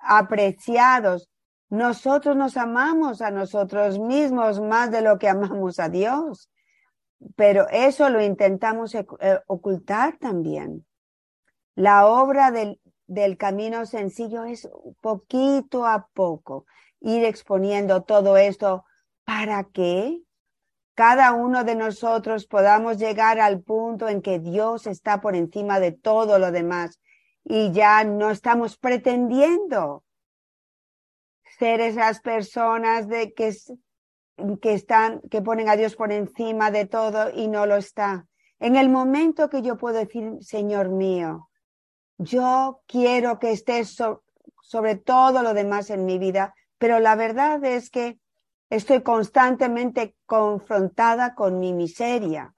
apreciados. 0.04 1.30
Nosotros 1.70 2.36
nos 2.36 2.58
amamos 2.58 3.22
a 3.22 3.32
nosotros 3.32 4.00
mismos 4.00 4.60
más 4.60 4.92
de 4.92 5.02
lo 5.02 5.18
que 5.18 5.30
amamos 5.30 5.80
a 5.80 5.90
Dios 5.90 6.50
pero 7.36 7.68
eso 7.70 8.10
lo 8.10 8.22
intentamos 8.22 8.96
eh, 8.96 9.06
ocultar 9.48 10.18
también. 10.18 10.86
La 11.76 12.08
obra 12.08 12.52
del, 12.52 12.80
del 13.08 13.38
camino 13.38 13.86
sencillo 13.86 14.44
es 14.44 14.70
poquito 15.02 15.86
a 15.86 16.08
poco 16.14 16.66
ir 17.00 17.26
exponiendo 17.26 18.04
todo 18.04 18.38
esto 18.38 18.86
para 19.26 19.64
que 19.66 20.22
cada 20.96 21.34
uno 21.34 21.64
de 21.64 21.76
nosotros 21.76 22.46
podamos 22.46 22.98
llegar 22.98 23.40
al 23.40 23.62
punto 23.62 24.08
en 24.08 24.22
que 24.22 24.40
Dios 24.40 24.86
está 24.86 25.22
por 25.22 25.36
encima 25.36 25.80
de 25.80 25.92
todo 25.92 26.38
lo 26.38 26.52
demás 26.52 27.00
y 27.44 27.72
ya 27.72 28.04
no 28.04 28.32
estamos 28.32 28.78
pretendiendo 28.78 30.04
ser 31.60 31.82
esas 31.82 32.20
personas 32.22 33.08
de 33.08 33.34
que 33.34 33.54
que 34.62 34.74
están, 34.74 35.22
que 35.30 35.42
ponen 35.42 35.70
a 35.70 35.76
Dios 35.76 35.96
por 35.96 36.12
encima 36.12 36.72
de 36.72 36.86
todo 36.86 37.30
y 37.30 37.48
no 37.48 37.66
lo 37.66 37.76
está. 37.76 38.28
En 38.60 38.76
el 38.76 38.90
momento 38.90 39.50
que 39.50 39.62
yo 39.62 39.78
puedo 39.78 39.98
decir, 39.98 40.38
Señor 40.42 40.90
mío, 40.90 41.50
yo 42.18 42.82
quiero 42.88 43.40
que 43.40 43.52
estés 43.52 43.96
sobre 44.62 44.96
todo 44.96 45.44
lo 45.44 45.54
demás 45.54 45.90
en 45.90 46.06
mi 46.06 46.18
vida, 46.18 46.56
pero 46.78 47.00
la 47.00 47.16
verdad 47.16 47.64
es 47.64 47.90
que 47.90 48.20
estoy 48.70 49.02
constantemente 49.02 50.16
confrontada 50.26 51.36
con 51.36 51.60
mi 51.60 51.74
miseria, 51.74 52.56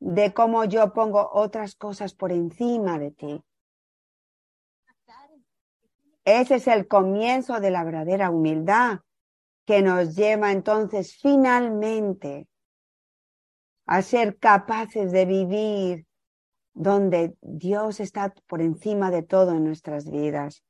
de 0.00 0.32
cómo 0.32 0.64
yo 0.64 0.92
pongo 0.92 1.28
otras 1.32 1.74
cosas 1.74 2.14
por 2.14 2.32
encima 2.32 2.98
de 2.98 3.10
ti. 3.10 3.44
Ese 6.24 6.56
es 6.56 6.66
el 6.66 6.86
comienzo 6.86 7.60
de 7.60 7.70
la 7.70 7.84
verdadera 7.84 8.30
humildad, 8.30 9.00
que 9.66 9.82
nos 9.82 10.16
lleva 10.16 10.52
entonces 10.52 11.16
finalmente 11.16 12.48
a 13.86 14.02
ser 14.02 14.38
capaces 14.38 15.12
de 15.12 15.24
vivir 15.24 16.06
donde 16.74 17.36
Dios 17.40 18.00
está 18.00 18.32
por 18.46 18.62
encima 18.62 19.10
de 19.10 19.22
todo 19.22 19.52
en 19.52 19.64
nuestras 19.64 20.10
vidas. 20.10 20.64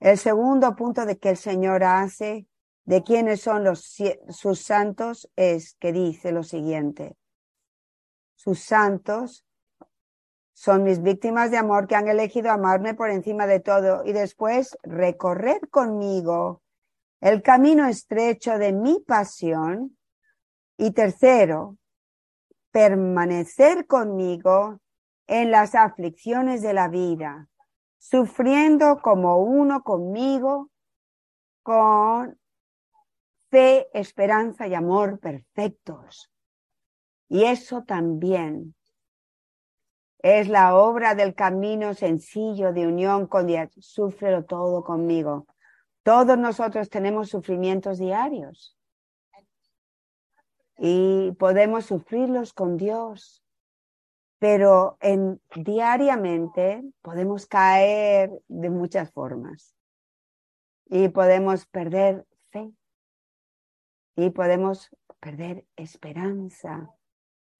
El 0.00 0.18
segundo 0.18 0.74
punto 0.74 1.06
de 1.06 1.18
que 1.18 1.30
el 1.30 1.36
Señor 1.36 1.84
hace 1.84 2.46
de 2.84 3.02
quiénes 3.02 3.40
son 3.40 3.64
los, 3.64 3.96
sus 4.28 4.60
santos 4.60 5.30
es 5.36 5.76
que 5.78 5.92
dice 5.92 6.32
lo 6.32 6.42
siguiente. 6.42 7.16
Sus 8.34 8.60
santos 8.60 9.44
son 10.52 10.84
mis 10.84 11.02
víctimas 11.02 11.50
de 11.50 11.58
amor 11.58 11.86
que 11.86 11.96
han 11.96 12.08
elegido 12.08 12.50
amarme 12.50 12.94
por 12.94 13.10
encima 13.10 13.46
de 13.46 13.60
todo 13.60 14.04
y 14.04 14.12
después 14.12 14.76
recorrer 14.82 15.68
conmigo 15.70 16.62
el 17.20 17.42
camino 17.42 17.86
estrecho 17.86 18.58
de 18.58 18.72
mi 18.72 19.00
pasión. 19.00 19.96
Y 20.76 20.90
tercero, 20.92 21.76
permanecer 22.72 23.86
conmigo 23.86 24.80
en 25.28 25.50
las 25.50 25.74
aflicciones 25.74 26.62
de 26.62 26.72
la 26.72 26.88
vida, 26.88 27.48
sufriendo 27.98 29.00
como 29.00 29.38
uno 29.38 29.82
conmigo, 29.84 30.70
con 31.62 32.38
fe, 33.50 33.88
esperanza 33.92 34.66
y 34.66 34.74
amor 34.74 35.20
perfectos. 35.20 36.32
Y 37.28 37.44
eso 37.44 37.84
también 37.84 38.74
es 40.22 40.48
la 40.48 40.76
obra 40.76 41.16
del 41.16 41.34
camino 41.34 41.94
sencillo 41.94 42.72
de 42.72 42.86
unión 42.86 43.26
con 43.26 43.48
Dios. 43.48 43.70
Súfrelo 43.80 44.44
todo 44.44 44.84
conmigo. 44.84 45.46
Todos 46.04 46.38
nosotros 46.38 46.88
tenemos 46.88 47.28
sufrimientos 47.28 47.98
diarios. 47.98 48.78
Y 50.78 51.32
podemos 51.32 51.86
sufrirlos 51.86 52.52
con 52.52 52.76
Dios, 52.76 53.44
pero 54.38 54.96
en, 55.00 55.40
diariamente 55.54 56.82
podemos 57.02 57.46
caer 57.46 58.30
de 58.48 58.70
muchas 58.70 59.12
formas. 59.12 59.74
Y 60.86 61.08
podemos 61.08 61.66
perder 61.66 62.26
fe. 62.50 62.72
Y 64.16 64.30
podemos 64.30 64.88
perder 65.20 65.64
esperanza 65.76 66.94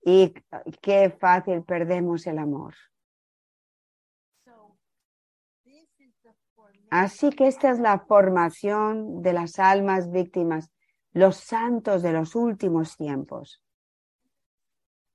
y 0.04 0.34
qué 0.80 1.10
fácil 1.10 1.62
perdemos 1.62 2.26
el 2.26 2.38
amor. 2.38 2.74
Así 6.90 7.30
que 7.30 7.46
esta 7.46 7.70
es 7.70 7.78
la 7.78 8.00
formación 8.00 9.22
de 9.22 9.32
las 9.32 9.58
almas 9.58 10.10
víctimas, 10.10 10.70
los 11.12 11.36
santos 11.36 12.02
de 12.02 12.12
los 12.12 12.34
últimos 12.34 12.96
tiempos. 12.96 13.62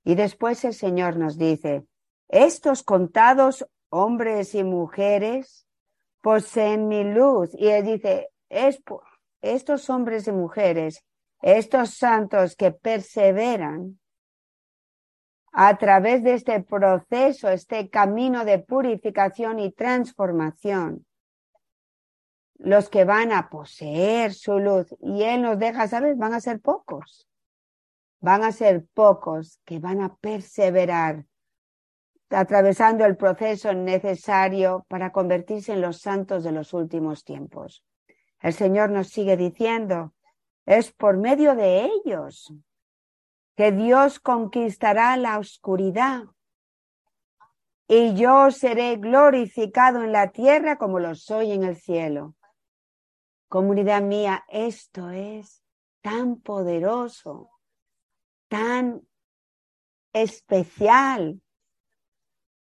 Y 0.02 0.16
después 0.16 0.64
el 0.64 0.74
Señor 0.74 1.16
nos 1.16 1.38
dice, 1.38 1.86
estos 2.28 2.82
contados 2.82 3.64
hombres 3.90 4.54
y 4.54 4.64
mujeres 4.64 5.66
poseen 6.20 6.88
mi 6.88 7.04
luz. 7.04 7.50
Y 7.54 7.68
Él 7.68 7.84
dice, 7.84 8.30
estos 9.40 9.88
hombres 9.88 10.26
y 10.26 10.32
mujeres, 10.32 11.04
estos 11.42 11.94
santos 11.94 12.56
que 12.56 12.72
perseveran 12.72 14.00
a 15.60 15.76
través 15.76 16.22
de 16.22 16.34
este 16.34 16.60
proceso, 16.60 17.48
este 17.48 17.90
camino 17.90 18.44
de 18.44 18.60
purificación 18.60 19.58
y 19.58 19.72
transformación, 19.72 21.04
los 22.58 22.88
que 22.88 23.04
van 23.04 23.32
a 23.32 23.50
poseer 23.50 24.34
su 24.34 24.60
luz. 24.60 24.94
Y 25.00 25.24
Él 25.24 25.42
nos 25.42 25.58
deja 25.58 25.88
saber, 25.88 26.14
van 26.14 26.32
a 26.32 26.40
ser 26.40 26.60
pocos. 26.60 27.28
Van 28.20 28.44
a 28.44 28.52
ser 28.52 28.86
pocos 28.94 29.60
que 29.64 29.80
van 29.80 30.00
a 30.00 30.14
perseverar 30.14 31.24
atravesando 32.30 33.04
el 33.04 33.16
proceso 33.16 33.74
necesario 33.74 34.86
para 34.86 35.10
convertirse 35.10 35.72
en 35.72 35.80
los 35.80 35.98
santos 35.98 36.44
de 36.44 36.52
los 36.52 36.72
últimos 36.72 37.24
tiempos. 37.24 37.84
El 38.40 38.52
Señor 38.52 38.90
nos 38.90 39.08
sigue 39.08 39.36
diciendo, 39.36 40.14
es 40.66 40.92
por 40.92 41.16
medio 41.16 41.56
de 41.56 41.86
ellos 41.86 42.54
que 43.58 43.72
Dios 43.72 44.20
conquistará 44.20 45.16
la 45.16 45.36
oscuridad 45.36 46.26
y 47.88 48.14
yo 48.14 48.52
seré 48.52 48.98
glorificado 48.98 50.04
en 50.04 50.12
la 50.12 50.30
tierra 50.30 50.78
como 50.78 51.00
lo 51.00 51.16
soy 51.16 51.50
en 51.50 51.64
el 51.64 51.74
cielo. 51.74 52.36
Comunidad 53.48 54.00
mía, 54.00 54.44
esto 54.46 55.10
es 55.10 55.60
tan 56.02 56.36
poderoso, 56.36 57.50
tan 58.46 59.02
especial. 60.12 61.42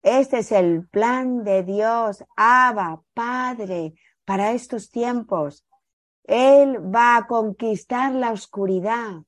Este 0.03 0.37
es 0.37 0.53
el 0.53 0.87
plan 0.87 1.43
de 1.43 1.63
Dios, 1.63 2.23
Abba, 2.37 3.03
Padre, 3.13 3.93
para 4.23 4.53
estos 4.53 4.89
tiempos. 4.89 5.67
Él 6.23 6.77
va 6.79 7.17
a 7.17 7.27
conquistar 7.27 8.13
la 8.13 8.31
oscuridad 8.31 9.26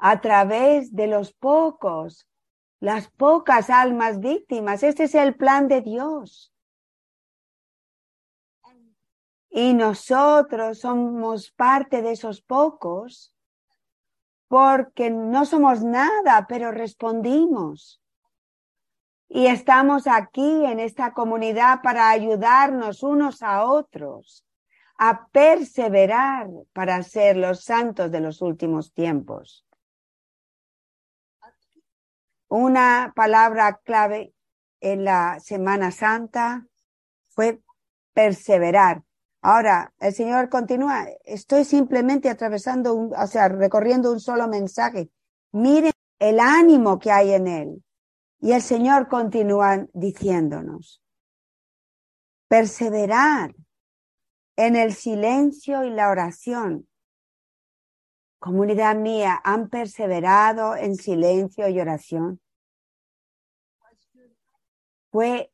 a 0.00 0.20
través 0.20 0.94
de 0.96 1.06
los 1.06 1.32
pocos, 1.32 2.26
las 2.80 3.08
pocas 3.10 3.68
almas 3.70 4.18
víctimas. 4.18 4.82
Este 4.82 5.04
es 5.04 5.14
el 5.14 5.36
plan 5.36 5.68
de 5.68 5.82
Dios. 5.82 6.52
Y 9.50 9.74
nosotros 9.74 10.80
somos 10.80 11.50
parte 11.50 12.02
de 12.02 12.12
esos 12.12 12.40
pocos 12.40 13.34
porque 14.48 15.10
no 15.10 15.44
somos 15.44 15.82
nada, 15.82 16.46
pero 16.48 16.72
respondimos. 16.72 18.00
Y 19.28 19.46
estamos 19.46 20.06
aquí 20.06 20.64
en 20.64 20.80
esta 20.80 21.12
comunidad 21.12 21.82
para 21.82 22.10
ayudarnos 22.10 23.02
unos 23.02 23.42
a 23.42 23.64
otros 23.64 24.44
a 25.02 25.28
perseverar 25.28 26.48
para 26.74 27.02
ser 27.02 27.36
los 27.36 27.64
santos 27.64 28.10
de 28.10 28.20
los 28.20 28.42
últimos 28.42 28.92
tiempos. 28.92 29.64
Una 32.50 33.12
palabra 33.14 33.80
clave 33.84 34.34
en 34.80 35.04
la 35.04 35.38
Semana 35.38 35.92
Santa 35.92 36.66
fue 37.28 37.62
perseverar. 38.12 39.04
Ahora, 39.40 39.94
el 40.00 40.12
Señor 40.12 40.48
continúa, 40.48 41.06
estoy 41.24 41.64
simplemente 41.64 42.28
atravesando, 42.28 42.92
un, 42.92 43.14
o 43.14 43.26
sea, 43.28 43.48
recorriendo 43.48 44.10
un 44.10 44.18
solo 44.18 44.48
mensaje. 44.48 45.10
Miren 45.52 45.92
el 46.18 46.40
ánimo 46.40 46.98
que 46.98 47.12
hay 47.12 47.34
en 47.34 47.46
él. 47.46 47.84
Y 48.40 48.50
el 48.50 48.62
Señor 48.62 49.06
continúa 49.06 49.86
diciéndonos, 49.92 51.00
perseverar 52.48 53.54
en 54.56 54.74
el 54.74 54.92
silencio 54.92 55.84
y 55.84 55.90
la 55.90 56.10
oración. 56.10 56.89
Comunidad 58.40 58.96
mía, 58.96 59.38
¿han 59.44 59.68
perseverado 59.68 60.74
en 60.74 60.96
silencio 60.96 61.68
y 61.68 61.78
oración? 61.78 62.40
Fue 65.10 65.52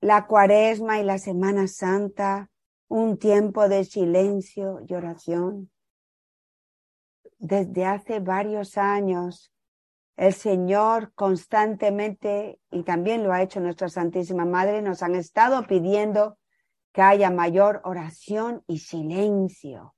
la 0.00 0.26
cuaresma 0.26 0.98
y 0.98 1.04
la 1.04 1.18
Semana 1.18 1.68
Santa 1.68 2.48
un 2.88 3.18
tiempo 3.18 3.68
de 3.68 3.84
silencio 3.84 4.80
y 4.88 4.94
oración. 4.94 5.70
Desde 7.38 7.84
hace 7.84 8.20
varios 8.20 8.78
años 8.78 9.52
el 10.16 10.32
Señor 10.32 11.12
constantemente, 11.14 12.60
y 12.70 12.82
también 12.82 13.24
lo 13.24 13.34
ha 13.34 13.42
hecho 13.42 13.60
nuestra 13.60 13.90
Santísima 13.90 14.46
Madre, 14.46 14.80
nos 14.80 15.02
han 15.02 15.16
estado 15.16 15.66
pidiendo 15.66 16.38
que 16.92 17.02
haya 17.02 17.30
mayor 17.30 17.82
oración 17.84 18.64
y 18.66 18.78
silencio. 18.78 19.94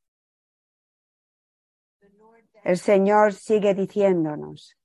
El 2.64 2.78
Señor 2.78 3.34
sigue 3.34 3.74
diciéndonos, 3.74 4.78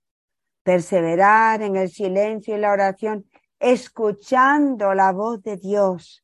perseverar 0.63 1.62
en 1.62 1.78
el 1.78 1.89
silencio 1.89 2.58
y 2.58 2.60
la 2.60 2.74
oración, 2.74 3.26
escuchando 3.58 4.94
la 4.94 5.13
voz 5.13 5.42
de 5.44 5.56
Dios, 5.56 6.22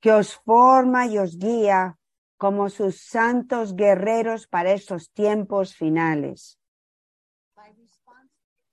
que 0.00 0.12
os 0.12 0.36
forma 0.36 1.06
y 1.06 1.18
os 1.18 1.38
guía 1.38 1.98
como 2.38 2.70
sus 2.70 3.02
santos 3.02 3.76
guerreros 3.76 4.46
para 4.46 4.72
estos 4.72 5.12
tiempos 5.12 5.74
finales. 5.74 6.58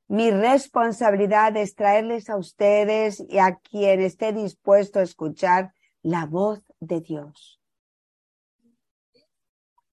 Mi 0.07 0.31
responsabilidad 0.31 1.57
es 1.57 1.75
traerles 1.75 2.29
a 2.29 2.37
ustedes 2.37 3.21
y 3.27 3.39
a 3.39 3.55
quien 3.57 3.99
esté 3.99 4.31
dispuesto 4.31 4.99
a 4.99 5.03
escuchar 5.03 5.73
la 6.01 6.25
voz 6.25 6.63
de 6.79 7.01
Dios. 7.01 7.59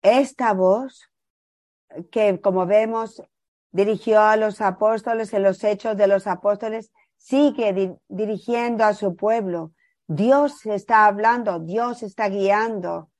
Esta 0.02 0.52
voz 0.52 1.11
que, 2.10 2.40
como 2.40 2.66
vemos, 2.66 3.22
dirigió 3.70 4.20
a 4.20 4.36
los 4.36 4.60
apóstoles 4.60 5.32
en 5.32 5.42
los 5.42 5.64
hechos 5.64 5.96
de 5.96 6.06
los 6.06 6.26
apóstoles, 6.26 6.90
sigue 7.16 7.96
dirigiendo 8.08 8.84
a 8.84 8.94
su 8.94 9.16
pueblo. 9.16 9.72
Dios 10.06 10.66
está 10.66 11.06
hablando, 11.06 11.60
Dios 11.60 12.02
está 12.02 12.28
guiando, 12.28 13.10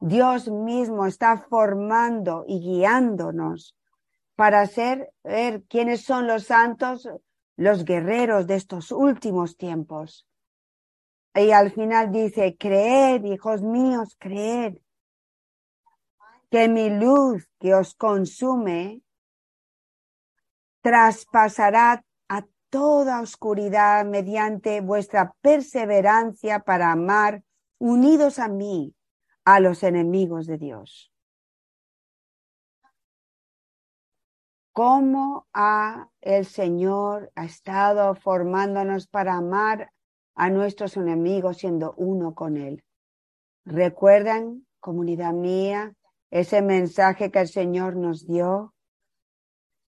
Dios 0.00 0.48
mismo 0.48 1.06
está 1.06 1.36
formando 1.38 2.44
y 2.46 2.60
guiándonos 2.60 3.76
para 4.36 4.64
ser, 4.66 5.12
ver 5.24 5.64
quiénes 5.64 6.04
son 6.04 6.28
los 6.28 6.44
santos, 6.44 7.08
los 7.56 7.84
guerreros 7.84 8.46
de 8.46 8.54
estos 8.54 8.92
últimos 8.92 9.56
tiempos. 9.56 10.28
Y 11.34 11.50
al 11.50 11.72
final 11.72 12.12
dice, 12.12 12.56
creed, 12.56 13.24
hijos 13.24 13.62
míos, 13.62 14.16
creed, 14.18 14.78
que 16.50 16.68
mi 16.68 16.90
luz 16.90 17.48
que 17.58 17.74
os 17.74 17.94
consume 17.94 19.02
traspasará 20.80 22.04
a 22.28 22.44
toda 22.70 23.20
oscuridad 23.20 24.04
mediante 24.04 24.80
vuestra 24.80 25.34
perseverancia 25.40 26.60
para 26.60 26.92
amar 26.92 27.42
unidos 27.78 28.38
a 28.38 28.48
mí 28.48 28.94
a 29.44 29.60
los 29.60 29.82
enemigos 29.82 30.46
de 30.46 30.58
Dios. 30.58 31.12
cómo 34.78 35.48
ha 35.52 36.08
el 36.20 36.46
Señor 36.46 37.32
ha 37.34 37.46
estado 37.46 38.14
formándonos 38.14 39.08
para 39.08 39.34
amar 39.34 39.90
a 40.36 40.50
nuestros 40.50 40.96
enemigos 40.96 41.56
siendo 41.56 41.94
uno 41.96 42.36
con 42.36 42.56
Él. 42.56 42.84
¿Recuerdan, 43.64 44.68
comunidad 44.78 45.32
mía, 45.32 45.94
ese 46.30 46.62
mensaje 46.62 47.30
que 47.30 47.40
el 47.40 47.48
Señor 47.48 47.96
nos 47.96 48.26
dio? 48.26 48.74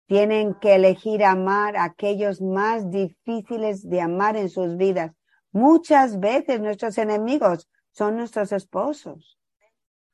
Tienen 0.06 0.54
que 0.54 0.74
elegir 0.74 1.24
amar 1.24 1.76
a 1.76 1.84
aquellos 1.84 2.40
más 2.40 2.90
difíciles 2.90 3.88
de 3.88 4.00
amar 4.00 4.36
en 4.36 4.48
sus 4.48 4.76
vidas. 4.76 5.12
Muchas 5.52 6.18
veces 6.18 6.60
nuestros 6.60 6.98
enemigos 6.98 7.68
son 7.92 8.16
nuestros 8.16 8.52
esposos. 8.52 9.38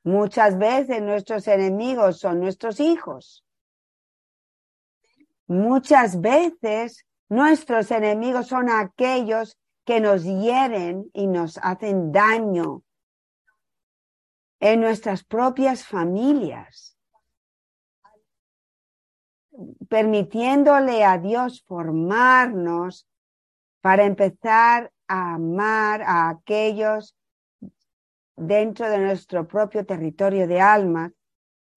Muchas 0.03 0.57
veces 0.57 1.01
nuestros 1.01 1.47
enemigos 1.47 2.19
son 2.19 2.39
nuestros 2.39 2.79
hijos. 2.79 3.43
Muchas 5.47 6.21
veces 6.21 7.05
nuestros 7.29 7.91
enemigos 7.91 8.47
son 8.47 8.69
aquellos 8.69 9.57
que 9.85 9.99
nos 9.99 10.23
hieren 10.23 11.09
y 11.13 11.27
nos 11.27 11.57
hacen 11.57 12.11
daño 12.11 12.83
en 14.59 14.81
nuestras 14.81 15.23
propias 15.23 15.85
familias, 15.85 16.97
permitiéndole 19.87 21.03
a 21.03 21.17
Dios 21.17 21.63
formarnos 21.63 23.07
para 23.81 24.05
empezar 24.05 24.91
a 25.07 25.35
amar 25.35 26.01
a 26.01 26.29
aquellos 26.29 27.15
dentro 28.35 28.89
de 28.89 28.99
nuestro 28.99 29.47
propio 29.47 29.85
territorio 29.85 30.47
de 30.47 30.61
alma, 30.61 31.11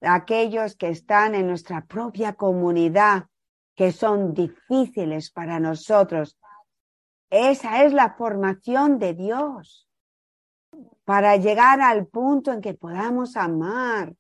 aquellos 0.01 0.77
que 0.77 0.89
están 0.89 1.35
en 1.35 1.47
nuestra 1.47 1.85
propia 1.87 2.35
comunidad 2.35 3.27
que 3.75 3.93
son 3.93 4.35
difíciles 4.35 5.31
para 5.31 5.61
nosotros. 5.61 6.37
Esa 7.31 7.85
es 7.85 7.93
la 7.93 8.15
formación 8.15 8.99
de 8.99 9.15
Dios 9.15 9.90
para 11.11 11.37
llegar 11.39 11.81
al 11.81 12.07
punto 12.07 12.53
en 12.53 12.61
que 12.61 12.75
podamos 12.75 13.37
amar 13.37 14.15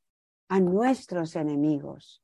a 0.48 0.58
nuestros 0.58 1.36
enemigos. 1.36 2.20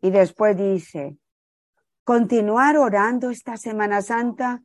Y 0.00 0.10
después 0.10 0.56
dice, 0.56 1.16
continuar 2.02 2.76
orando 2.76 3.30
esta 3.30 3.56
Semana 3.56 4.02
Santa 4.02 4.60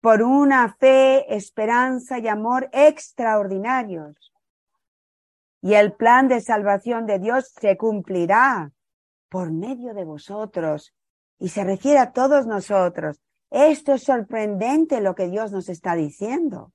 por 0.00 0.24
una 0.24 0.74
fe, 0.74 1.32
esperanza 1.32 2.18
y 2.18 2.26
amor 2.26 2.68
extraordinarios 2.72 4.32
y 5.62 5.74
el 5.74 5.92
plan 5.92 6.26
de 6.26 6.40
salvación 6.40 7.06
de 7.06 7.20
Dios 7.20 7.52
se 7.60 7.76
cumplirá 7.76 8.72
por 9.28 9.52
medio 9.52 9.94
de 9.94 10.04
vosotros 10.04 10.92
y 11.38 11.50
se 11.50 11.62
refiere 11.62 12.00
a 12.00 12.12
todos 12.12 12.48
nosotros. 12.48 13.20
Esto 13.50 13.94
es 13.94 14.02
sorprendente 14.02 15.00
lo 15.00 15.14
que 15.14 15.28
Dios 15.28 15.52
nos 15.52 15.68
está 15.68 15.94
diciendo. 15.94 16.72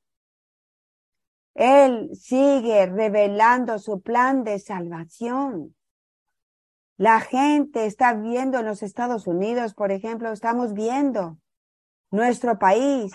Él 1.54 2.10
sigue 2.16 2.86
revelando 2.86 3.78
su 3.78 4.02
plan 4.02 4.44
de 4.44 4.60
salvación. 4.60 5.76
La 6.98 7.20
gente 7.20 7.86
está 7.86 8.14
viendo 8.14 8.60
en 8.60 8.66
los 8.66 8.84
Estados 8.84 9.28
Unidos, 9.28 9.74
por 9.74 9.92
ejemplo, 9.92 10.32
estamos 10.32 10.74
viendo 10.74 11.40
nuestro 12.12 12.60
país 12.60 13.14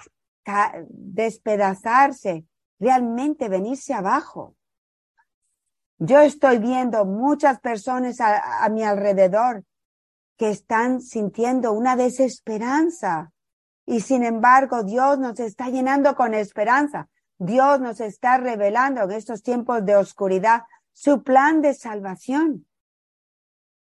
despedazarse, 0.88 2.45
realmente 2.79 3.49
venirse 3.49 3.95
abajo. 3.95 4.57
Yo 5.99 6.21
estoy 6.21 6.59
viendo 6.59 7.05
muchas 7.05 7.61
personas 7.61 8.21
a, 8.21 8.69
mi 8.71 8.83
alrededor 8.83 9.64
que 10.37 10.51
están 10.51 11.01
sintiendo 11.01 11.73
una 11.73 11.97
desesperanza. 11.97 13.33
Y 13.87 14.01
sin 14.01 14.25
embargo, 14.25 14.83
Dios 14.83 15.18
nos 15.18 15.40
está 15.40 15.70
llenando 15.70 16.14
con 16.16 16.35
esperanza. 16.35 17.09
Dios 17.38 17.81
nos 17.81 18.01
está 18.01 18.37
revelando 18.38 19.03
en 19.03 19.12
estos 19.12 19.42
tiempos 19.42 19.85
de 19.85 19.96
oscuridad 19.96 20.64
su 20.92 21.22
plan 21.22 21.62
de 21.62 21.72
salvación. 21.72 22.66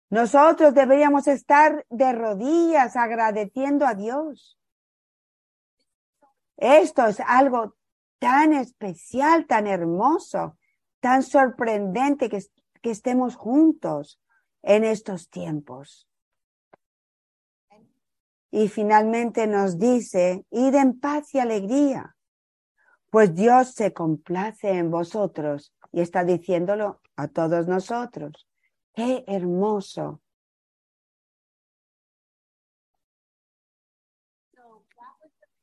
Nosotros 0.10 0.74
deberíamos 0.74 1.28
estar 1.28 1.86
de 1.90 2.14
rodillas 2.14 2.96
agradeciendo 2.96 3.86
a 3.86 3.94
Dios. 3.94 4.58
Esto 6.58 7.06
es 7.06 7.20
algo 7.20 7.76
tan 8.20 8.54
especial, 8.54 9.46
tan 9.46 9.68
hermoso, 9.68 10.58
tan 11.00 11.24
sorprendente 11.24 12.30
que, 12.30 12.44
estemos 12.84 13.36
juntos 13.36 14.20
en 14.62 14.84
estos 14.84 15.30
tiempos. 15.30 16.09
Y 18.52 18.68
finalmente 18.68 19.48
nos 19.48 19.78
dice, 19.78 20.46
id 20.50 20.76
en 20.76 21.00
paz 21.00 21.34
y 21.36 21.40
alegría, 21.40 22.16
pues 23.12 23.34
Dios 23.36 23.74
se 23.74 23.94
complace 23.94 24.70
en 24.70 24.92
vosotros 24.92 25.74
y 25.92 26.02
está 26.02 26.24
diciéndolo 26.24 27.02
a 27.16 27.28
todos 27.28 27.68
nosotros. 27.68 28.48
Qué 28.94 29.24
hermoso. 29.28 30.22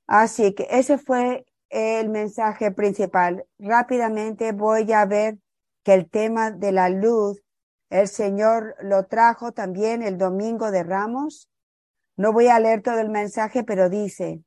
Así 0.07 0.55
que 0.55 0.69
ese 0.71 0.99
fue 0.99 1.47
el 1.69 2.09
mensaje 2.09 2.71
principal. 2.71 3.45
Rápidamente 3.59 4.53
voy 4.53 4.93
a 4.93 5.05
ver 5.05 5.39
que 5.83 5.95
el 5.95 6.09
tema 6.09 6.51
de 6.51 6.73
la 6.73 6.89
luz, 6.89 7.43
el 7.91 8.09
Señor 8.09 8.77
lo 8.81 9.07
trajo 9.07 9.53
también 9.53 10.03
el 10.03 10.19
domingo 10.19 10.71
de 10.71 10.83
Ramos. 10.83 11.49
No 12.17 12.33
voy 12.33 12.49
a 12.49 12.59
leer 12.59 12.83
todo 12.83 12.99
el 12.99 13.11
mensaje, 13.11 13.63
pero 13.63 13.91
dice, 13.91 14.43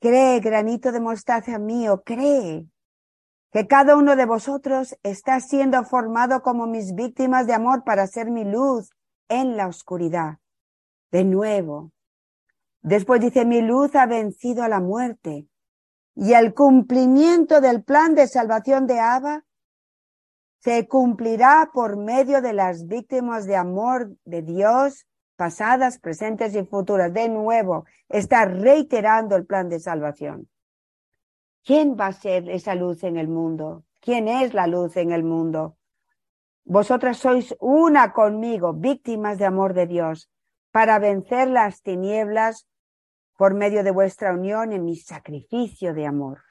cree, 0.00 0.40
granito 0.40 0.92
de 0.92 1.00
mostaza 1.00 1.58
mío, 1.58 2.02
cree 2.04 2.66
que 3.52 3.68
cada 3.68 3.96
uno 3.96 4.16
de 4.16 4.26
vosotros 4.26 4.96
está 5.04 5.38
siendo 5.38 5.84
formado 5.84 6.42
como 6.42 6.66
mis 6.66 6.94
víctimas 6.94 7.46
de 7.46 7.54
amor 7.54 7.84
para 7.84 8.08
ser 8.08 8.30
mi 8.30 8.44
luz 8.44 8.90
en 9.28 9.56
la 9.56 9.68
oscuridad. 9.68 10.38
De 11.12 11.22
nuevo. 11.22 11.92
Después 12.82 13.20
dice, 13.20 13.44
mi 13.44 13.62
luz 13.62 13.94
ha 13.94 14.06
vencido 14.06 14.64
a 14.64 14.68
la 14.68 14.80
muerte 14.80 15.46
y 16.16 16.32
el 16.32 16.52
cumplimiento 16.52 17.60
del 17.60 17.84
plan 17.84 18.14
de 18.14 18.26
salvación 18.26 18.86
de 18.86 18.98
Abba 18.98 19.44
se 20.58 20.88
cumplirá 20.88 21.70
por 21.72 21.96
medio 21.96 22.42
de 22.42 22.52
las 22.52 22.86
víctimas 22.86 23.46
de 23.46 23.56
amor 23.56 24.16
de 24.24 24.42
Dios, 24.42 25.06
pasadas, 25.36 25.98
presentes 25.98 26.54
y 26.54 26.64
futuras. 26.64 27.12
De 27.12 27.28
nuevo, 27.28 27.84
está 28.08 28.44
reiterando 28.44 29.36
el 29.36 29.46
plan 29.46 29.68
de 29.68 29.80
salvación. 29.80 30.48
¿Quién 31.64 31.96
va 31.98 32.08
a 32.08 32.12
ser 32.12 32.48
esa 32.50 32.74
luz 32.74 33.04
en 33.04 33.16
el 33.16 33.28
mundo? 33.28 33.84
¿Quién 34.00 34.28
es 34.28 34.52
la 34.52 34.66
luz 34.66 34.96
en 34.96 35.12
el 35.12 35.24
mundo? 35.24 35.78
Vosotras 36.64 37.18
sois 37.18 37.54
una 37.60 38.12
conmigo, 38.12 38.72
víctimas 38.72 39.38
de 39.38 39.46
amor 39.46 39.74
de 39.74 39.86
Dios, 39.86 40.30
para 40.70 40.98
vencer 40.98 41.48
las 41.48 41.82
tinieblas 41.82 42.66
por 43.36 43.54
medio 43.54 43.82
de 43.82 43.90
vuestra 43.90 44.32
unión 44.32 44.72
en 44.72 44.84
mi 44.84 44.96
sacrificio 44.96 45.94
de 45.94 46.06
amor. 46.06 46.42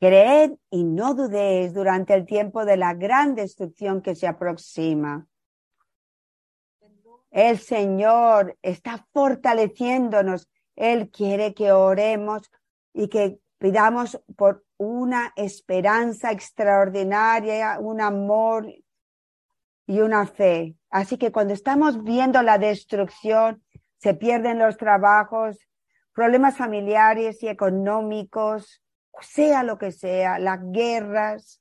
Creed 0.00 0.52
y 0.70 0.84
no 0.84 1.14
dudéis 1.14 1.74
durante 1.74 2.14
el 2.14 2.24
tiempo 2.24 2.64
de 2.64 2.76
la 2.76 2.94
gran 2.94 3.34
destrucción 3.34 4.00
que 4.00 4.14
se 4.14 4.28
aproxima. 4.28 5.26
El 7.30 7.58
Señor 7.58 8.56
está 8.62 9.06
fortaleciéndonos. 9.12 10.48
Él 10.76 11.10
quiere 11.10 11.54
que 11.54 11.72
oremos 11.72 12.50
y 12.92 13.08
que 13.08 13.38
pidamos 13.58 14.20
por 14.36 14.64
una 14.76 15.32
esperanza 15.36 16.30
extraordinaria, 16.30 17.78
un 17.80 18.00
amor 18.00 18.66
y 19.86 20.00
una 20.00 20.26
fe. 20.26 20.76
Así 20.90 21.18
que 21.18 21.32
cuando 21.32 21.54
estamos 21.54 22.02
viendo 22.04 22.42
la 22.42 22.58
destrucción, 22.58 23.62
se 23.98 24.14
pierden 24.14 24.58
los 24.58 24.76
trabajos, 24.76 25.58
problemas 26.12 26.56
familiares 26.56 27.42
y 27.42 27.48
económicos, 27.48 28.82
sea 29.20 29.62
lo 29.62 29.78
que 29.78 29.90
sea, 29.90 30.38
las 30.38 30.60
guerras, 30.70 31.60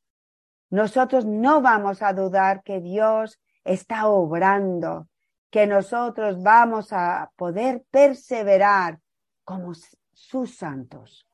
nosotros 0.70 1.26
no 1.26 1.62
vamos 1.62 2.02
a 2.02 2.14
dudar 2.14 2.62
que 2.64 2.82
Dios 2.82 3.40
está 3.64 4.08
obrando, 4.08 5.08
que 5.50 5.68
nosotros 5.68 6.42
vamos 6.44 6.92
a 6.92 7.32
poder 7.36 7.86
perseverar 7.90 9.00
como 9.44 9.74
sus 10.14 10.58
santos. 10.58 11.28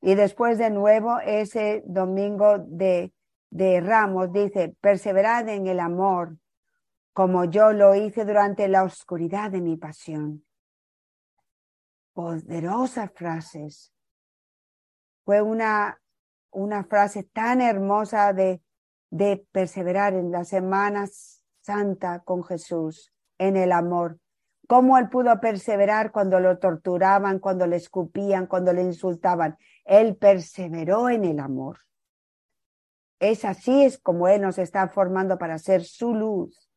Y 0.00 0.16
después 0.16 0.58
de 0.58 0.70
nuevo, 0.70 1.18
ese 1.20 1.82
domingo 1.86 2.58
de, 2.58 3.12
de 3.50 3.80
Ramos 3.80 4.32
dice, 4.32 4.76
perseverad 4.80 5.48
en 5.48 5.66
el 5.66 5.80
amor, 5.80 6.36
como 7.12 7.44
yo 7.44 7.72
lo 7.72 7.94
hice 7.94 8.24
durante 8.24 8.68
la 8.68 8.82
oscuridad 8.82 9.50
de 9.50 9.60
mi 9.60 9.76
pasión. 9.76 10.44
Poderosas 12.12 13.10
frases. 13.14 13.92
Fue 15.24 15.40
una, 15.40 16.00
una 16.50 16.84
frase 16.84 17.22
tan 17.22 17.62
hermosa 17.62 18.32
de, 18.32 18.60
de 19.10 19.46
perseverar 19.52 20.12
en 20.14 20.32
la 20.32 20.44
Semana 20.44 21.06
Santa 21.60 22.18
con 22.24 22.44
Jesús, 22.44 23.13
en 23.46 23.56
el 23.56 23.72
amor. 23.72 24.18
¿Cómo 24.66 24.96
él 24.96 25.08
pudo 25.10 25.40
perseverar 25.40 26.10
cuando 26.10 26.40
lo 26.40 26.58
torturaban, 26.58 27.38
cuando 27.38 27.66
le 27.66 27.76
escupían, 27.76 28.46
cuando 28.46 28.72
le 28.72 28.82
insultaban? 28.82 29.56
Él 29.84 30.16
perseveró 30.16 31.10
en 31.10 31.24
el 31.24 31.38
amor. 31.38 31.78
Es 33.18 33.44
así 33.44 33.84
es 33.84 33.98
como 33.98 34.28
Él 34.28 34.42
nos 34.42 34.58
está 34.58 34.88
formando 34.88 35.38
para 35.38 35.58
ser 35.58 35.84
su 35.84 36.14
luz. 36.14 36.70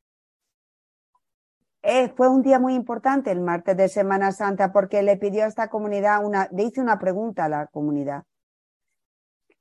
Eh, 1.81 2.09
fue 2.15 2.27
un 2.27 2.41
día 2.41 2.59
muy 2.59 2.73
importante 2.73 3.31
el 3.31 3.39
martes 3.39 3.77
de 3.77 3.87
Semana 3.87 4.31
Santa 4.31 4.73
porque 4.73 5.01
le 5.03 5.17
pidió 5.17 5.45
a 5.45 5.47
esta 5.47 5.69
comunidad 5.69 6.23
una, 6.25 6.49
le 6.51 6.63
hice 6.63 6.81
una 6.81 6.99
pregunta 6.99 7.45
a 7.45 7.49
la 7.49 7.67
comunidad. 7.67 8.23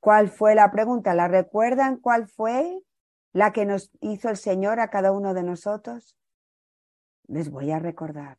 ¿Cuál 0.01 0.29
fue 0.29 0.55
la 0.55 0.71
pregunta? 0.71 1.15
¿La 1.15 1.29
recuerdan 1.29 1.97
cuál 1.97 2.29
fue 2.29 2.81
la 3.33 3.53
que 3.53 3.65
nos 3.65 3.91
hizo 4.01 4.29
el 4.29 4.37
Señor 4.37 4.81
a 4.81 4.89
cada 4.89 5.13
uno 5.13 5.35
de 5.35 5.43
nosotros? 5.43 6.17
Les 7.29 7.51
voy 7.51 7.71
a 7.73 7.79
recordar. 7.79 8.39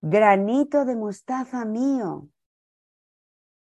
Granito 0.00 0.84
de 0.84 0.94
mostaza 0.94 1.64
mío, 1.64 2.28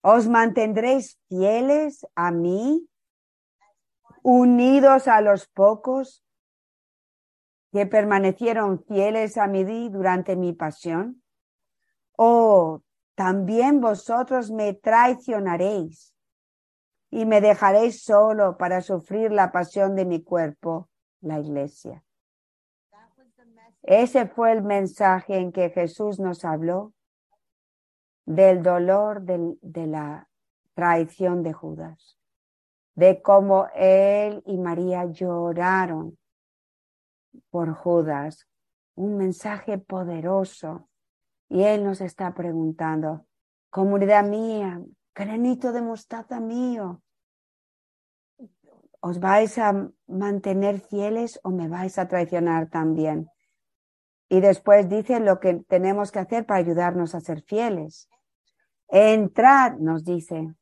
¿Os 0.04 0.27
mantendréis 0.27 1.19
fieles 1.30 2.08
a 2.15 2.32
mí, 2.32 2.89
unidos 4.23 5.08
a 5.08 5.21
los 5.21 5.47
pocos 5.47 6.25
que 7.71 7.86
permanecieron 7.86 8.84
fieles 8.84 9.38
a 9.38 9.45
mí 9.45 9.89
durante 9.89 10.36
mi 10.36 10.54
pasión? 10.54 11.21
¿O 12.17 12.82
también 13.13 13.80
vosotros 13.80 14.49
me 14.49 14.73
traicionaréis 14.73 16.15
y 17.12 17.25
me 17.25 17.39
dejaréis 17.39 18.04
solo 18.04 18.58
para 18.58 18.82
sufrir 18.82 19.32
la 19.32 19.51
pasión 19.51 19.95
de 19.95 20.06
mi 20.06 20.23
cuerpo, 20.23 20.89
la 21.21 21.39
iglesia? 21.39 22.04
Ese 23.84 24.28
fue 24.28 24.52
el 24.52 24.62
mensaje 24.62 25.38
en 25.38 25.52
que 25.52 25.70
Jesús 25.70 26.20
nos 26.20 26.46
habló 26.46 26.94
del 28.26 28.62
dolor 28.62 29.22
de 29.24 29.88
la 29.88 30.30
traición 30.74 31.44
de 31.44 31.54
Judas, 31.54 32.17
de 32.96 33.22
cómo 33.22 33.67
él 33.76 34.44
y 34.46 34.58
María 34.58 35.06
lloraron 35.06 36.17
por 37.50 37.74
Judas, 37.74 38.48
un 38.96 39.17
mensaje 39.17 39.78
poderoso. 39.78 40.88
Y 41.50 41.63
él 41.63 41.84
nos 41.84 42.02
está 42.02 42.34
preguntando, 42.34 43.26
comunidad 43.70 44.24
mía, 44.24 44.82
granito 45.13 45.74
de 45.74 45.82
mostaza 45.82 46.39
mío, 46.39 47.02
¿os 49.02 49.20
vais 49.20 49.58
a 49.58 49.89
mantener 50.08 50.80
fieles 50.80 51.39
o 51.44 51.50
me 51.50 51.67
vais 51.67 51.98
a 51.98 52.08
traicionar 52.08 52.70
también? 52.70 53.31
Y 54.32 54.39
después 54.39 54.88
dice 54.88 55.20
lo 55.20 55.41
que 55.41 55.56
tenemos 55.67 56.10
que 56.10 56.20
hacer 56.20 56.46
para 56.46 56.62
ayudarnos 56.62 57.15
a 57.15 57.20
ser 57.20 57.41
fieles. 57.41 58.08
Entrad, 58.88 59.74
nos 59.74 60.06
dice, 60.06 60.56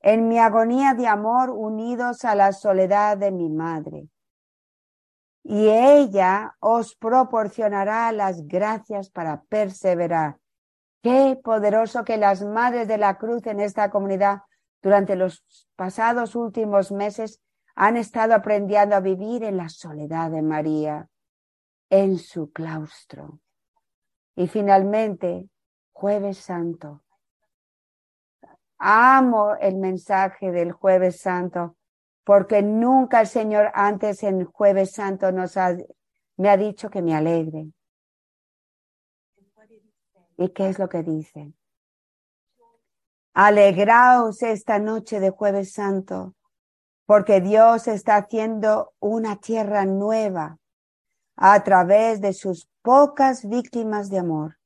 en 0.00 0.28
mi 0.28 0.38
agonía 0.38 0.94
de 0.94 1.08
amor 1.08 1.50
unidos 1.50 2.24
a 2.24 2.36
la 2.36 2.52
soledad 2.52 3.18
de 3.18 3.32
mi 3.32 3.48
madre. 3.48 4.06
Y 5.42 5.66
ella 5.66 6.54
os 6.60 6.94
proporcionará 6.94 8.12
las 8.12 8.46
gracias 8.46 9.10
para 9.10 9.42
perseverar. 9.42 10.38
Qué 11.02 11.36
poderoso 11.42 12.04
que 12.04 12.16
las 12.16 12.44
madres 12.44 12.86
de 12.86 12.98
la 12.98 13.18
cruz 13.18 13.44
en 13.48 13.58
esta 13.58 13.90
comunidad 13.90 14.42
durante 14.82 15.16
los 15.16 15.44
pasados 15.74 16.36
últimos 16.36 16.92
meses 16.92 17.40
han 17.74 17.96
estado 17.96 18.34
aprendiendo 18.34 18.94
a 18.94 19.00
vivir 19.00 19.42
en 19.42 19.56
la 19.56 19.68
soledad 19.68 20.30
de 20.30 20.42
María 20.42 21.09
en 21.90 22.18
su 22.18 22.50
claustro. 22.52 23.40
Y 24.36 24.46
finalmente, 24.46 25.50
jueves 25.92 26.38
santo. 26.38 27.02
Amo 28.78 29.56
el 29.56 29.76
mensaje 29.76 30.50
del 30.52 30.72
jueves 30.72 31.20
santo 31.20 31.76
porque 32.24 32.62
nunca 32.62 33.20
el 33.20 33.26
Señor 33.26 33.70
antes 33.74 34.22
en 34.22 34.44
jueves 34.44 34.92
santo 34.92 35.32
nos 35.32 35.56
ha, 35.56 35.76
me 36.36 36.48
ha 36.48 36.56
dicho 36.56 36.88
que 36.88 37.02
me 37.02 37.14
alegre. 37.14 37.66
¿Y 40.38 40.48
qué 40.50 40.68
es 40.68 40.78
lo 40.78 40.88
que 40.88 41.02
dice? 41.02 41.52
Alegraos 43.34 44.42
esta 44.42 44.78
noche 44.78 45.20
de 45.20 45.30
jueves 45.30 45.72
santo 45.72 46.34
porque 47.04 47.40
Dios 47.40 47.88
está 47.88 48.16
haciendo 48.16 48.94
una 49.00 49.40
tierra 49.40 49.84
nueva 49.84 50.59
a 51.36 51.62
través 51.64 52.20
de 52.20 52.32
sus 52.32 52.68
pocas 52.82 53.48
víctimas 53.48 54.10
de 54.10 54.18
amor 54.18 54.60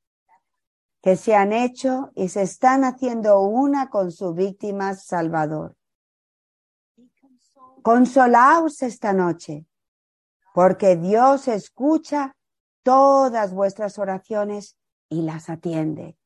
que 1.05 1.17
se 1.17 1.35
han 1.35 1.53
hecho 1.53 2.13
y 2.15 2.31
se 2.31 2.41
están 2.41 2.83
haciendo 2.83 3.41
una 3.41 3.91
con 3.91 4.11
su 4.11 4.33
víctima 4.33 4.95
salvador. 4.95 5.77
Consolaos 7.83 8.81
esta 8.81 9.13
noche, 9.13 9.67
porque 10.55 10.97
Dios 10.97 11.47
escucha 11.47 12.35
todas 12.83 13.53
vuestras 13.53 13.99
oraciones 13.99 14.79
y 15.11 15.21
las 15.21 15.51
atiende. 15.51 16.17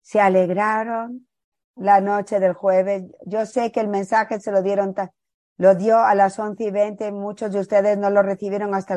Se 0.00 0.20
alegraron 0.20 1.28
la 1.76 2.00
noche 2.00 2.40
del 2.40 2.54
jueves. 2.54 3.04
Yo 3.26 3.46
sé 3.46 3.70
que 3.70 3.78
el 3.78 3.86
mensaje 3.86 4.40
se 4.40 4.50
lo 4.50 4.62
dieron, 4.62 4.92
lo 5.62 5.76
dio 5.76 5.96
a 6.00 6.16
las 6.16 6.40
once 6.40 6.64
y 6.64 6.70
veinte. 6.72 7.12
Muchos 7.12 7.52
de 7.52 7.60
ustedes 7.60 7.96
no 7.96 8.10
lo 8.10 8.20
recibieron 8.22 8.74
hasta 8.74 8.94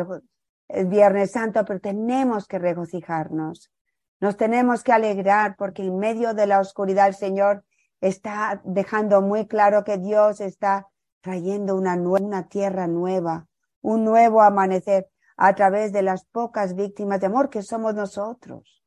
el, 0.68 0.88
Viernes 0.88 1.34
Santo, 1.34 1.64
pero 1.64 1.80
tenemos 1.80 2.48
que 2.48 2.58
regocijarnos. 2.58 3.72
Nos 4.20 4.36
tenemos 4.36 4.84
que 4.84 4.92
alegrar 4.92 5.58
porque 5.58 5.84
en 5.84 6.00
medio 6.00 6.34
de 6.34 6.48
la 6.48 6.60
oscuridad 6.60 7.08
el 7.08 7.14
Señor 7.14 7.64
está 8.02 8.64
dejando 8.64 9.22
muy 9.22 9.46
claro 9.46 9.84
que 9.84 10.00
Dios 10.00 10.42
está 10.42 10.88
trayendo 11.22 11.76
una, 11.76 11.94
una 11.94 12.48
tierra 12.48 12.88
nueva, 12.88 13.46
un 13.82 14.04
nuevo 14.04 14.42
amanecer 14.42 15.08
a 15.38 15.54
través 15.54 15.94
de 15.94 16.02
las 16.02 16.26
pocas 16.26 16.74
víctimas 16.74 17.20
de 17.20 17.28
amor 17.28 17.52
que 17.52 17.62
somos 17.62 17.94
nosotros. 17.94 18.84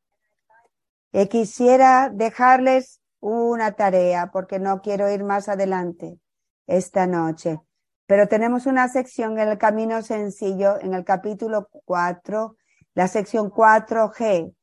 Y 1.13 1.29
quisiera 1.29 2.11
dejarles 2.13 3.01
una 3.21 3.71
tarea 3.71 4.33
porque 4.33 4.59
no 4.59 4.83
quiero 4.83 5.09
ir 5.09 5.23
más 5.23 5.49
adelante 5.49 6.19
esta 6.67 7.07
noche. 7.07 7.61
Pero 8.09 8.27
tenemos 8.27 8.65
una 8.65 8.89
sección 8.89 9.39
en 9.39 9.51
el 9.51 9.59
camino 9.59 10.01
sencillo, 10.01 10.81
en 10.81 10.95
el 10.95 11.05
capítulo 11.05 11.69
4, 11.85 12.57
la 12.95 13.07
sección 13.07 13.51
4G, 13.51 14.55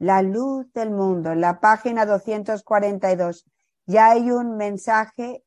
la 0.00 0.22
luz 0.22 0.66
del 0.72 0.90
mundo, 0.90 1.30
en 1.30 1.40
la 1.40 1.60
página 1.60 2.06
242. 2.06 3.46
Ya 3.86 4.10
hay 4.10 4.32
un 4.32 4.56
mensaje 4.56 5.44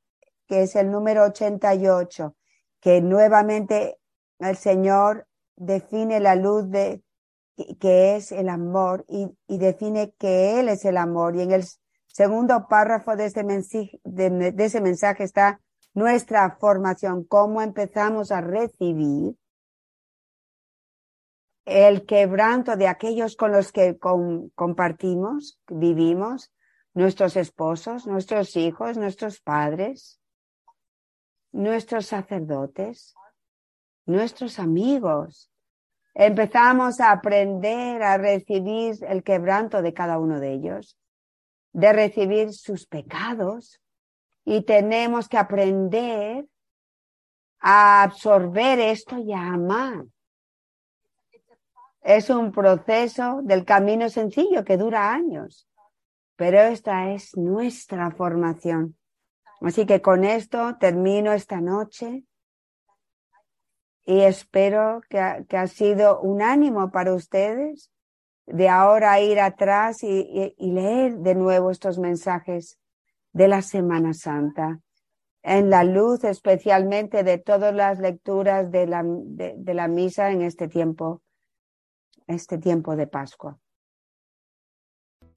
que 0.48 0.62
es 0.62 0.78
el 0.78 0.92
número 0.92 1.26
88, 1.26 2.38
que 2.80 3.02
nuevamente 3.02 3.98
el 4.40 4.56
Señor 4.56 5.28
define 5.58 6.22
la 6.22 6.36
luz 6.36 6.70
de 6.70 7.04
que 7.82 8.16
es 8.16 8.32
el 8.32 8.48
amor 8.48 9.04
y, 9.10 9.28
define 9.50 10.14
que 10.18 10.58
Él 10.62 10.70
es 10.70 10.86
el 10.86 10.96
amor. 10.96 11.36
Y 11.36 11.42
en 11.42 11.52
el 11.52 11.66
segundo 12.08 12.70
párrafo 12.70 13.18
de, 13.18 13.30
de, 14.06 14.52
de 14.54 14.66
ese 14.66 14.80
mensaje 14.80 15.26
está 15.26 15.60
nuestra 15.94 16.58
formación, 16.60 17.24
cómo 17.24 17.62
empezamos 17.62 18.32
a 18.32 18.42
recibir 18.42 19.36
el 21.66 22.06
quebranto 22.06 22.76
de 22.76 22.88
aquellos 22.88 23.36
con 23.36 23.52
los 23.52 23.72
que 23.72 23.98
compartimos, 24.00 25.60
vivimos, 25.68 26.52
nuestros 26.94 27.38
esposos, 27.38 28.08
nuestros 28.08 28.56
hijos, 28.56 28.98
nuestros 28.98 29.40
padres, 29.40 30.20
nuestros 31.52 32.08
sacerdotes, 32.08 33.14
nuestros 34.06 34.60
amigos. 34.60 35.50
Empezamos 36.14 37.00
a 37.00 37.12
aprender 37.12 38.02
a 38.04 38.18
recibir 38.18 38.96
el 39.08 39.24
quebranto 39.24 39.82
de 39.82 39.94
cada 39.94 40.20
uno 40.20 40.40
de 40.40 40.54
ellos, 40.54 40.98
de 41.72 41.94
recibir 41.94 42.52
sus 42.52 42.86
pecados 42.86 43.81
y 44.52 44.64
tenemos 44.64 45.30
que 45.30 45.38
aprender 45.38 46.46
a 47.62 48.04
absorber 48.04 48.80
esto 48.82 49.18
y 49.18 49.32
a 49.32 49.54
amar. 49.54 50.04
Es 52.02 52.30
un 52.30 52.52
proceso 52.52 53.40
del 53.44 53.64
camino 53.64 54.10
sencillo 54.10 54.66
que 54.66 54.76
dura 54.76 55.14
años, 55.14 55.70
pero 56.36 56.60
esta 56.60 57.14
es 57.14 57.38
nuestra 57.38 58.12
formación. 58.12 58.98
Así 59.62 59.86
que 59.86 60.02
con 60.02 60.26
esto 60.26 60.76
termino 60.78 61.32
esta 61.32 61.62
noche 61.62 62.26
y 64.06 64.20
espero 64.20 65.00
que 65.08 65.18
ha, 65.18 65.68
sido 65.68 66.20
un 66.20 66.42
ánimo 66.42 66.92
para 66.92 67.14
ustedes 67.14 67.90
de 68.48 68.68
ahora 68.68 69.18
ir 69.22 69.40
atrás 69.40 70.04
y 70.04 70.54
leer 70.60 71.20
de 71.20 71.36
nuevo 71.36 71.72
estos 71.72 71.98
mensajes 72.00 72.82
de 73.34 73.48
la 73.48 73.62
Semana 73.62 74.14
Santa, 74.14 74.80
en 75.44 75.70
la 75.70 75.84
luz 75.84 76.24
especialmente 76.24 77.24
de 77.24 77.38
todas 77.38 77.74
las 77.74 78.00
lecturas 78.00 78.72
de 78.72 78.88
la, 78.88 79.04
de, 79.06 79.74
la 79.74 79.88
misa 79.88 80.32
en 80.32 80.42
este 80.42 80.68
tiempo, 80.68 81.22
este 82.28 82.58
tiempo 82.58 82.96
de 82.96 83.08
Pascua. 83.08 83.58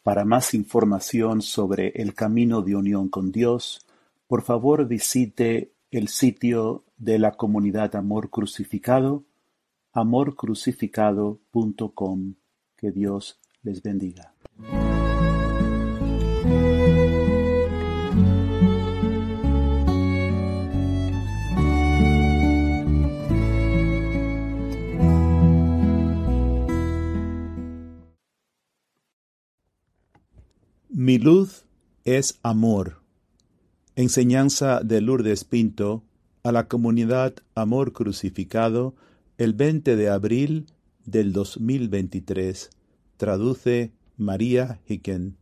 Para 0.03 0.25
más 0.25 0.55
información 0.55 1.41
sobre 1.41 1.89
el 1.95 2.15
camino 2.15 2.61
de 2.61 2.77
unión 2.77 3.09
con 3.09 3.33
Dios, 3.33 3.87
por 4.27 4.43
favor 4.43 4.87
visite 4.87 5.73
el 5.91 6.09
sitio 6.09 6.85
de 6.99 7.19
la 7.19 7.33
comunidad 7.33 7.97
Amor 7.97 8.29
Crucificado, 8.29 9.25
amorcrucificado.com. 9.93 12.35
Que 12.77 12.91
Dios 12.91 13.41
les 13.63 13.83
bendiga. 13.83 14.35
Mi 31.07 31.19
luz 31.19 31.67
es 32.07 32.39
amor. 32.43 33.03
Enseñanza 33.95 34.81
de 34.81 35.03
Lourdes 35.03 35.45
Pinto 35.45 36.03
a 36.43 36.51
la 36.51 36.67
comunidad 36.67 37.35
Amor 37.55 37.93
Crucificado 37.93 38.95
el 39.37 39.53
20 39.53 39.97
de 39.97 40.09
abril 40.09 40.65
del 41.05 41.35
2023. 41.35 42.71
Traduce 43.19 43.93
María 44.17 44.81
Hicken. 44.89 45.37